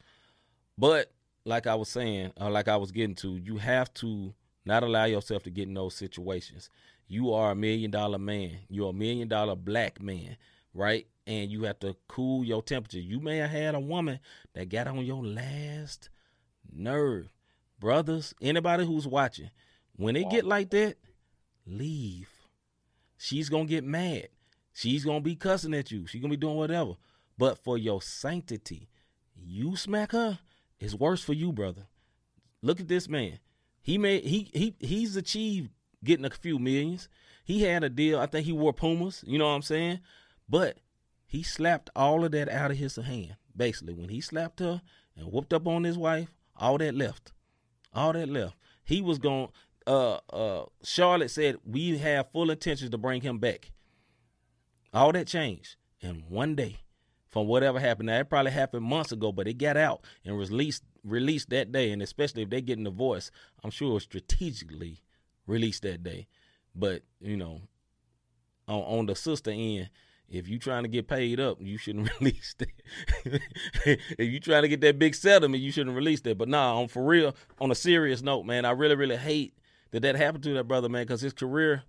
[0.79, 1.11] But
[1.45, 4.33] like I was saying, or like I was getting to, you have to
[4.64, 6.70] not allow yourself to get in those situations.
[7.09, 8.59] You are a million dollar man.
[8.68, 10.37] You're a million dollar black man,
[10.72, 11.07] right?
[11.26, 13.01] And you have to cool your temperature.
[13.01, 14.20] You may have had a woman
[14.55, 16.11] that got on your last
[16.72, 17.29] nerve.
[17.81, 19.51] Brothers, anybody who's watching,
[19.97, 20.97] when it get like that,
[21.66, 22.29] leave.
[23.16, 24.29] She's gonna get mad.
[24.72, 26.07] She's gonna be cussing at you.
[26.07, 26.95] She's gonna be doing whatever.
[27.37, 28.89] But for your sanctity,
[29.35, 30.39] you smack her,
[30.81, 31.87] it's worse for you, brother.
[32.62, 33.39] Look at this man.
[33.81, 35.70] He made he he he's achieved
[36.05, 37.09] getting a few millions.
[37.45, 38.18] He had a deal.
[38.18, 39.24] I think he wore Pumas.
[39.26, 40.01] You know what I'm saying?
[40.49, 40.79] But
[41.26, 43.37] he slapped all of that out of his hand.
[43.57, 44.83] Basically, when he slapped her
[45.16, 47.33] and whooped up on his wife, all that left.
[47.95, 48.55] All that left.
[48.85, 49.49] He was going.
[49.87, 53.70] Uh, uh, Charlotte said we have full intentions to bring him back.
[54.93, 56.81] All that changed in one day
[57.29, 58.07] from whatever happened.
[58.07, 61.91] Now it probably happened months ago, but it got out and released released that day.
[61.91, 63.31] And especially if they get in the voice,
[63.62, 65.03] I'm sure it was strategically
[65.47, 66.26] released that day.
[66.74, 67.62] But you know,
[68.66, 69.91] on, on the sister end,
[70.29, 73.41] if you trying to get paid up, you shouldn't release that.
[73.85, 76.39] if you trying to get that big settlement, you shouldn't release that.
[76.39, 79.55] But nah, on for real, on a serious note, man, I really, really hate
[79.91, 81.83] that that happened to that brother, man, because his career,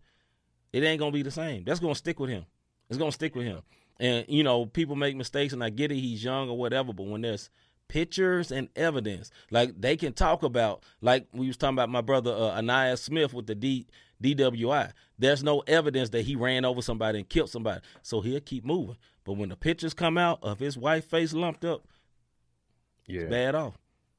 [0.71, 1.63] it ain't gonna be the same.
[1.63, 2.45] That's gonna stick with him.
[2.89, 3.61] It's gonna stick with him.
[3.99, 5.95] And you know, people make mistakes, and I get it.
[5.99, 7.49] He's young or whatever, but when there's
[7.87, 12.31] pictures and evidence, like they can talk about, like we was talking about my brother
[12.31, 13.87] uh, Anaya Smith with the D
[14.23, 14.93] DWI.
[15.17, 18.97] There's no evidence that he ran over somebody and killed somebody, so he'll keep moving.
[19.25, 21.85] But when the pictures come out of his wife face lumped up,
[23.05, 23.21] yeah.
[23.21, 23.77] it's bad off.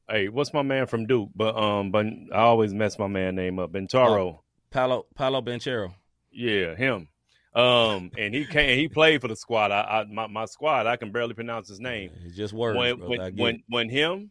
[0.09, 1.31] Hey, what's my man from Duke?
[1.35, 3.73] But um, but I always mess my man name up.
[3.73, 4.41] Bentaro.
[4.71, 5.95] Paolo Paolo Banchero.
[6.33, 7.09] Yeah, him.
[7.55, 8.79] Um, and he came.
[8.79, 9.73] He played for the squad.
[9.73, 10.87] I, I my, my squad.
[10.87, 12.11] I can barely pronounce his name.
[12.25, 12.79] It's just words.
[12.79, 14.31] when I when when, when him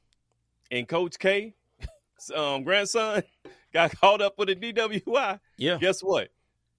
[0.71, 1.53] and Coach K,
[2.35, 3.23] um, grandson,
[3.73, 5.39] got caught up with a DWI.
[5.57, 6.29] yeah, Guess what?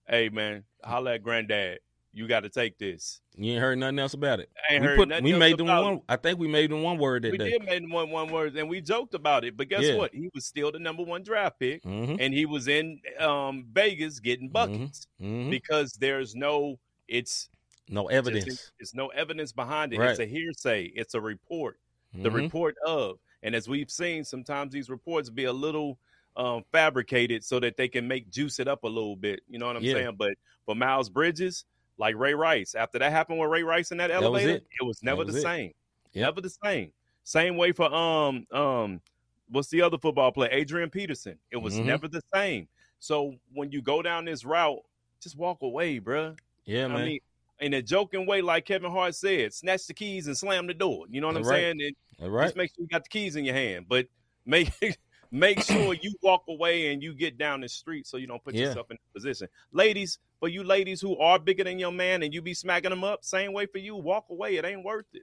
[0.09, 1.81] Hey man, holla at granddad.
[2.13, 3.21] You got to take this.
[3.37, 4.51] you ain't heard nothing else about it.
[4.69, 6.01] I ain't we heard put, nothing we else made them one.
[6.09, 7.51] I think we made them one word that We day.
[7.51, 9.57] did make one one word, and we joked about it.
[9.57, 9.95] But guess Yeah.
[9.97, 10.13] what?
[10.13, 12.17] He was still the number one draft pick, Mm-hmm.
[12.19, 16.79] and he was in um, Vegas getting buckets hmm because there's no.
[17.07, 17.49] It's
[17.89, 18.73] No just- evidence.
[18.81, 19.99] It's no evidence behind it.
[19.99, 20.11] Right.
[20.11, 20.87] It's a hearsay.
[20.95, 21.79] It's a report.
[22.13, 22.35] The Mhm.
[22.35, 25.97] report of, and as we've seen, sometimes these reports be a little
[26.37, 29.41] um, fabricated so that they can make juice it up a little bit.
[29.49, 29.95] You know what I'm Yeah.
[29.95, 30.15] saying?
[30.17, 30.35] But
[30.65, 31.65] for Miles Bridges,
[32.01, 34.67] like Ray Rice, after that happened with Ray Rice in that was elevator, it.
[34.81, 34.85] it.
[34.85, 35.43] was never was the it.
[35.43, 35.73] same.
[36.15, 36.23] Yep.
[36.25, 36.93] Never the same.
[37.23, 39.01] Same way for um um
[39.51, 40.49] what's the other football player?
[40.51, 41.39] Adrian Peterson.
[41.51, 41.85] It was Mhm.
[41.85, 42.67] never the same.
[42.99, 44.81] So when you go down this route,
[45.23, 46.37] just walk away, bruh.
[46.65, 46.97] Yeah, man.
[46.97, 47.21] I mean,
[47.61, 51.05] in a joking way, like Kevin Hart said, snatch the keys and slam the door.
[51.11, 51.57] You know what I'm Right.
[51.57, 51.83] saying?
[51.83, 52.45] And All right.
[52.45, 53.87] just make sure you got the keys in your hand.
[53.89, 54.07] But
[54.47, 54.71] make
[55.31, 58.55] make sure you walk away and you get down the street so you don't put
[58.55, 58.67] Yeah.
[58.69, 59.49] yourself in a position.
[59.73, 63.05] Ladies, for you ladies who are bigger than your man and you be smacking them
[63.05, 63.95] up, same way for you.
[63.95, 64.57] Walk away.
[64.57, 65.23] It ain't worth it.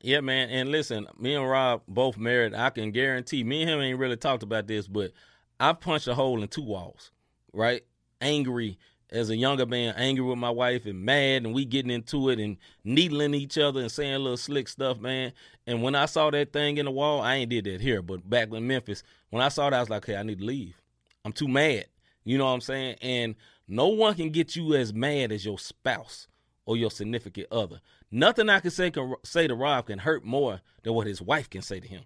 [0.00, 0.48] Yeah, man.
[0.50, 2.54] And listen, me and Rob both married.
[2.54, 5.12] I can guarantee me and him ain't really talked about this, but
[5.58, 7.10] I punched a hole in two walls,
[7.52, 7.82] right?
[8.20, 8.78] Angry
[9.10, 12.38] as a younger man, angry with my wife and mad, and we getting into it
[12.38, 15.32] and needling each other and saying little slick stuff, man.
[15.66, 18.28] And when I saw that thing in the wall, I ain't did that here, but
[18.28, 20.80] back in Memphis, when I saw that, I was like, hey, I need to leave.
[21.24, 21.86] I'm too mad.
[22.24, 22.96] You know what I'm saying?
[23.00, 23.34] And
[23.68, 26.26] no one can get you as mad as your spouse
[26.64, 27.80] or your significant other.
[28.10, 31.48] Nothing I can say can say to Rob can hurt more than what his wife
[31.50, 32.02] can say to him.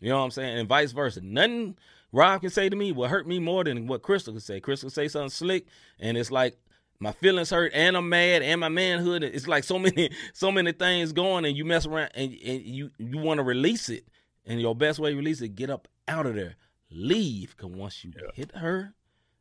[0.00, 0.58] You know what I'm saying?
[0.58, 1.20] And vice versa.
[1.22, 1.76] Nothing
[2.12, 4.60] Rob can say to me will hurt me more than what Crystal can say.
[4.60, 5.66] Crystal can say something slick,
[5.98, 6.58] and it's like
[6.98, 9.22] my feelings hurt, and I'm mad, and my manhood.
[9.22, 12.90] It's like so many, so many things going, and you mess around, and, and you
[12.98, 14.06] you want to release it,
[14.44, 16.56] and your best way to release it, get up out of there,
[16.90, 17.56] leave.
[17.56, 18.94] Cause once you hit her,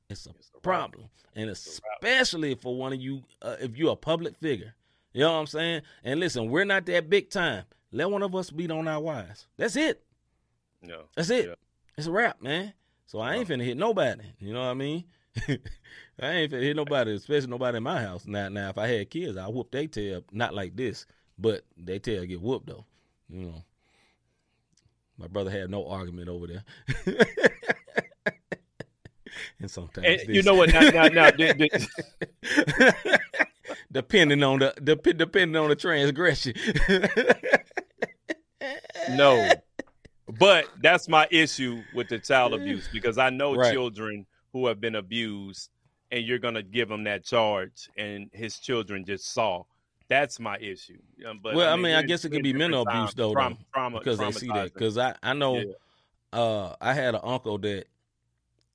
[0.10, 4.74] it's a problem, and especially for one of you, uh, if you're a public figure.
[5.14, 5.82] You know what I'm saying?
[6.04, 7.64] And listen, we're not that big time.
[7.92, 9.48] Let one of us beat on our wives.
[9.56, 10.04] That's it.
[10.82, 11.04] Yeah.
[11.16, 11.46] That's it.
[11.46, 11.56] Yeah.
[11.98, 12.74] It's a wrap, man.
[13.06, 14.26] So I ain't finna hit nobody.
[14.40, 15.06] You know what I mean?
[15.48, 18.28] I ain't finna hit nobody, especially nobody in my house.
[18.28, 20.22] Now, now, if I had kids, I whoop they tail.
[20.34, 21.06] Not like this,
[21.38, 22.86] but they tail get whooped though.
[23.30, 23.64] You know.
[25.18, 26.64] My brother had no argument over there.
[29.60, 30.72] and sometimes And you know what?
[30.74, 31.32] Now, now, now
[33.92, 36.54] depending on the dep- depending on the transgression.
[39.12, 39.52] no.
[40.40, 43.74] But that's my issue with the child abuse because I know Right.
[43.74, 45.70] children who have been abused,
[46.12, 49.64] and you're gonna give them that charge, and his children just saw.
[50.08, 50.98] That's my issue.
[51.42, 53.66] But well, I mean, I we're- guess it could be mental abuse though, Trauma- though,
[53.74, 54.74] trauma- because they see that.
[54.74, 55.64] Because I I know Yeah.
[56.34, 57.86] uh, I had an uncle that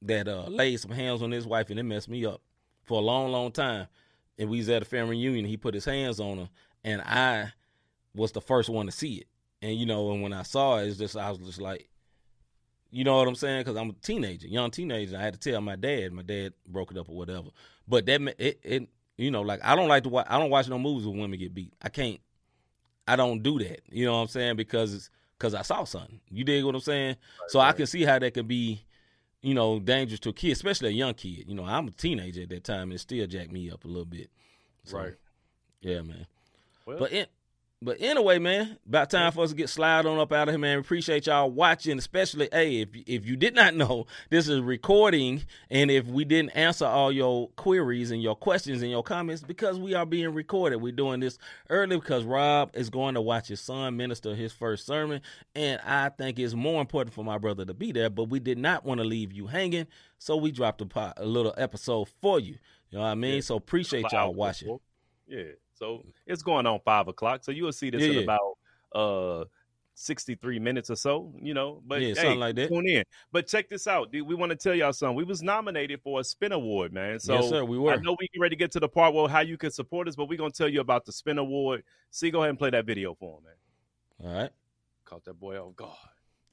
[0.02, 2.40] that uh, laid some hands on his wife and it messed me up
[2.84, 3.86] for a long, long time.
[4.38, 5.44] And we was at a family reunion.
[5.44, 6.48] He put his hands on her,
[6.82, 7.52] and I
[8.14, 9.26] was the first one to see it.
[9.60, 11.90] And you know, and when I saw it, it's just I was just like,
[12.90, 13.60] you know what I'm saying?
[13.60, 15.16] Because I'm a teenager, young teenager.
[15.16, 16.12] I had to tell my dad.
[16.12, 17.48] My dad broke it up or whatever.
[17.86, 18.88] But that it, it
[19.18, 20.26] you know, like I don't like to watch.
[20.30, 21.74] I don't watch no movies where women get beat.
[21.82, 22.20] I can't.
[23.06, 23.82] I don't do that.
[23.90, 24.56] You know what I'm saying?
[24.56, 26.20] Because it's because I saw something.
[26.30, 27.16] You dig what I'm saying?
[27.48, 28.82] so I can see how that can be,
[29.42, 31.44] you know, dangerous to a kid, especially a young kid.
[31.48, 33.88] You know, I'm a teenager at that time, and it still jacked me up a
[33.88, 34.30] little bit.
[34.84, 35.14] So, Right.
[35.80, 36.26] Yeah, man.
[36.86, 37.26] Well, But in,
[37.82, 40.58] but anyway, man, about time for us to get slide on up out of here,
[40.58, 40.78] man.
[40.78, 45.90] Appreciate y'all watching, especially hey, if if you did not know, this is recording, and
[45.90, 49.94] if we didn't answer all your queries and your questions and your comments, because we
[49.94, 50.76] are being recorded.
[50.76, 51.38] We're doing this
[51.70, 55.22] early because Rob is going to watch his son minister his first sermon,
[55.54, 58.10] and I think it's more important for my brother to be there.
[58.10, 59.86] But we did not want to leave you hanging,
[60.18, 62.58] so we dropped a, pot, a little episode for you.
[62.90, 63.40] You know what I mean?
[63.40, 64.78] So appreciate y'all watching.
[65.26, 65.44] Yeah.
[65.80, 67.42] So it's going on five o'clock.
[67.42, 68.20] So you'll see this Yeah, in yeah.
[68.20, 68.58] about
[68.94, 69.44] uh
[69.94, 71.82] 63 minutes or so, you know.
[71.86, 72.68] But Yeah, hey, something like that.
[72.68, 73.02] tune in.
[73.32, 74.12] But check this out.
[74.12, 74.26] dude.
[74.26, 75.16] We want to tell y'all something.
[75.16, 77.18] We was nominated for a spin award, man.
[77.18, 77.64] So yes, sir.
[77.64, 77.92] We were.
[77.92, 80.06] I know we get ready to get to the part where how you can support
[80.08, 81.82] us, but we're gonna tell you about the spin award.
[82.10, 84.30] See, go ahead and play that video for him, man.
[84.32, 84.50] All right.
[85.06, 85.96] Caught that boy off guard.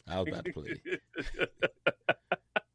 [0.08, 0.82] I was about to play.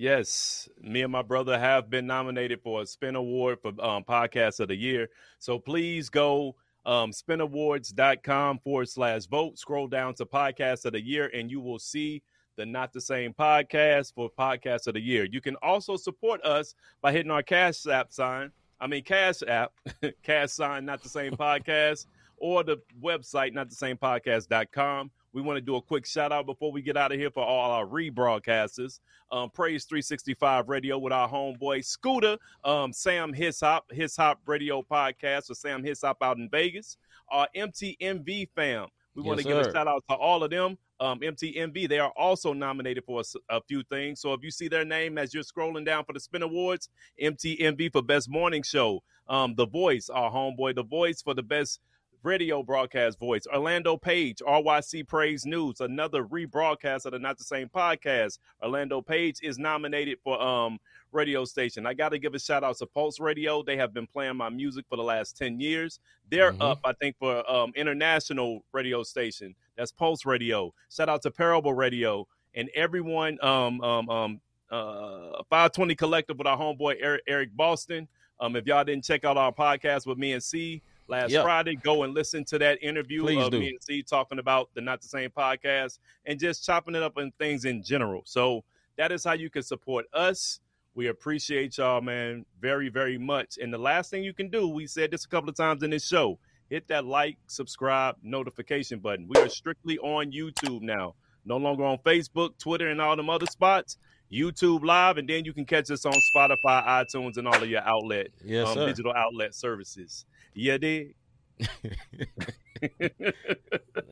[0.00, 4.60] Yes, me and my brother have been nominated for a Spin Award for um, Podcast
[4.60, 5.08] of the Year.
[5.40, 6.54] So please go
[6.86, 9.58] um, spinawards.com forward slash vote.
[9.58, 12.22] Scroll down to Podcast of the Year, and you will see
[12.54, 15.24] the Not the Same podcast for Podcast of the Year.
[15.24, 18.52] You can also support us by hitting our Cash App sign.
[18.80, 19.72] I mean, Cash App,
[20.22, 25.10] Cash sign, Not the Same podcast, or the website, not the same podcast.com.
[25.32, 27.44] We want to do a quick shout out before we get out of here for
[27.44, 29.00] all our rebroadcasters.
[29.30, 35.58] Um, Praise 365 Radio with our homeboy Scooter, um, Sam Hishop, Hishop Radio Podcast with
[35.58, 36.96] Sam Hishop out in Vegas.
[37.30, 38.88] Our MTMV fam.
[39.14, 40.78] We want to give a shout out to all of them.
[41.00, 44.20] Um, MTMV, they are also nominated for a few things.
[44.20, 46.88] So if you see their name as you're scrolling down for the Spin Awards,
[47.20, 51.80] MTMV for Best Morning Show, um, The Voice, our homeboy, The Voice for the Best
[52.28, 53.46] radio broadcast voice.
[53.52, 58.38] Orlando Page, RYC Praise News, another rebroadcast of the Not the Same podcast.
[58.62, 60.78] Orlando Page is nominated for um
[61.10, 61.86] radio station.
[61.86, 63.62] I got to give a shout out to Pulse Radio.
[63.62, 66.00] They have been playing my music for the last 10 years.
[66.30, 66.60] They're Mhm.
[66.70, 69.54] up, I think, for um international radio station.
[69.78, 70.74] That's Pulse Radio.
[70.90, 76.58] Shout out to Parable Radio and everyone um um um uh 520 Collective with our
[76.58, 78.06] homeboy Eric, Eric Boston.
[78.38, 81.44] Um, if y'all didn't check out our podcast with me and C last Yep.
[81.44, 83.60] Friday, go and listen to that interview Please of do.
[83.60, 87.16] me and C talking about the Not the Same podcast and just chopping it up
[87.16, 88.22] and things in general.
[88.24, 88.64] So
[88.96, 90.60] that is how you can support us.
[90.94, 93.58] We appreciate y'all, man, very, very much.
[93.58, 95.90] And the last thing you can do, we said this a couple of times in
[95.90, 96.38] this show,
[96.68, 99.28] hit that like, subscribe, notification button.
[99.28, 103.46] We are strictly on YouTube now, no longer on Facebook, Twitter, and all them other
[103.46, 103.96] spots.
[104.30, 107.80] YouTube Live, and then you can catch us on Spotify, iTunes, and all of your
[107.80, 110.26] outlet Yes, um, digital outlet services.
[110.58, 111.14] Yeah, dig?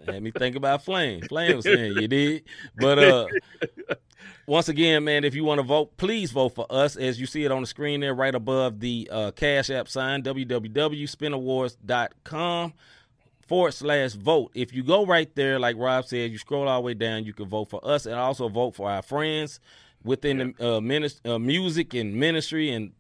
[0.07, 1.23] Had me think about Flame.
[1.23, 2.45] Flame was saying you did.
[2.77, 3.27] But uh
[4.47, 7.45] once again, man, if you want to vote, please vote for us as you see
[7.45, 12.73] it on the screen there right above the uh, Cash App sign, www.spinawards.com
[13.49, 14.53] forward slash vote.
[14.55, 17.33] If you go right there, like Rob said, you scroll all the way down, you
[17.33, 19.59] can vote for us and also vote for our friends
[20.05, 22.93] within the uh, minis- uh, music and ministry and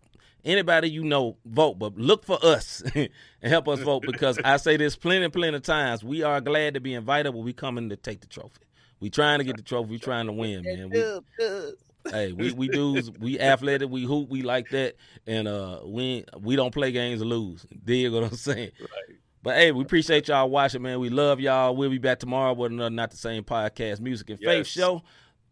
[0.46, 3.10] anybody you know vote but look for us and
[3.42, 6.80] help us vote because i say this plenty plenty of times we are glad to
[6.80, 8.62] be invited but we coming to take the trophy
[9.00, 9.90] We trying to get the trophy.
[9.90, 10.90] We trying to win, man.
[10.90, 14.94] We, hey, we we dudes, we athletic, we hoop, we like that,
[15.26, 17.66] and uh, we we don't play games to lose.
[17.84, 18.72] Dig what I'm saying?
[18.80, 19.18] Right.
[19.42, 20.98] But hey, we appreciate y'all watching, man.
[20.98, 21.76] We love y'all.
[21.76, 25.02] We'll be back tomorrow with another Not the Same podcast, music and faith show,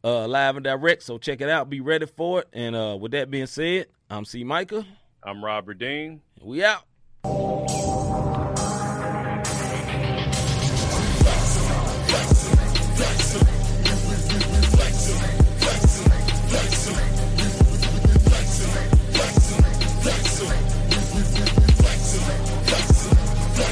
[0.03, 1.03] uh, live and direct.
[1.05, 1.71] So check it out.
[1.71, 2.49] Be ready for it.
[2.53, 4.45] And uh, with that being said, I'm C.
[4.45, 4.87] Micah.
[5.25, 6.21] I'm Robert Dean.
[6.41, 6.85] We out.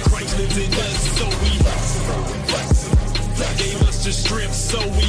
[0.09, 1.53] Christ lives in us, so we
[3.59, 5.07] gave us the strength, so we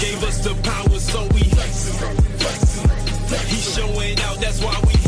[0.00, 1.37] gave us the power, so we he's
[3.78, 4.40] showing out.
[4.40, 4.98] That's why we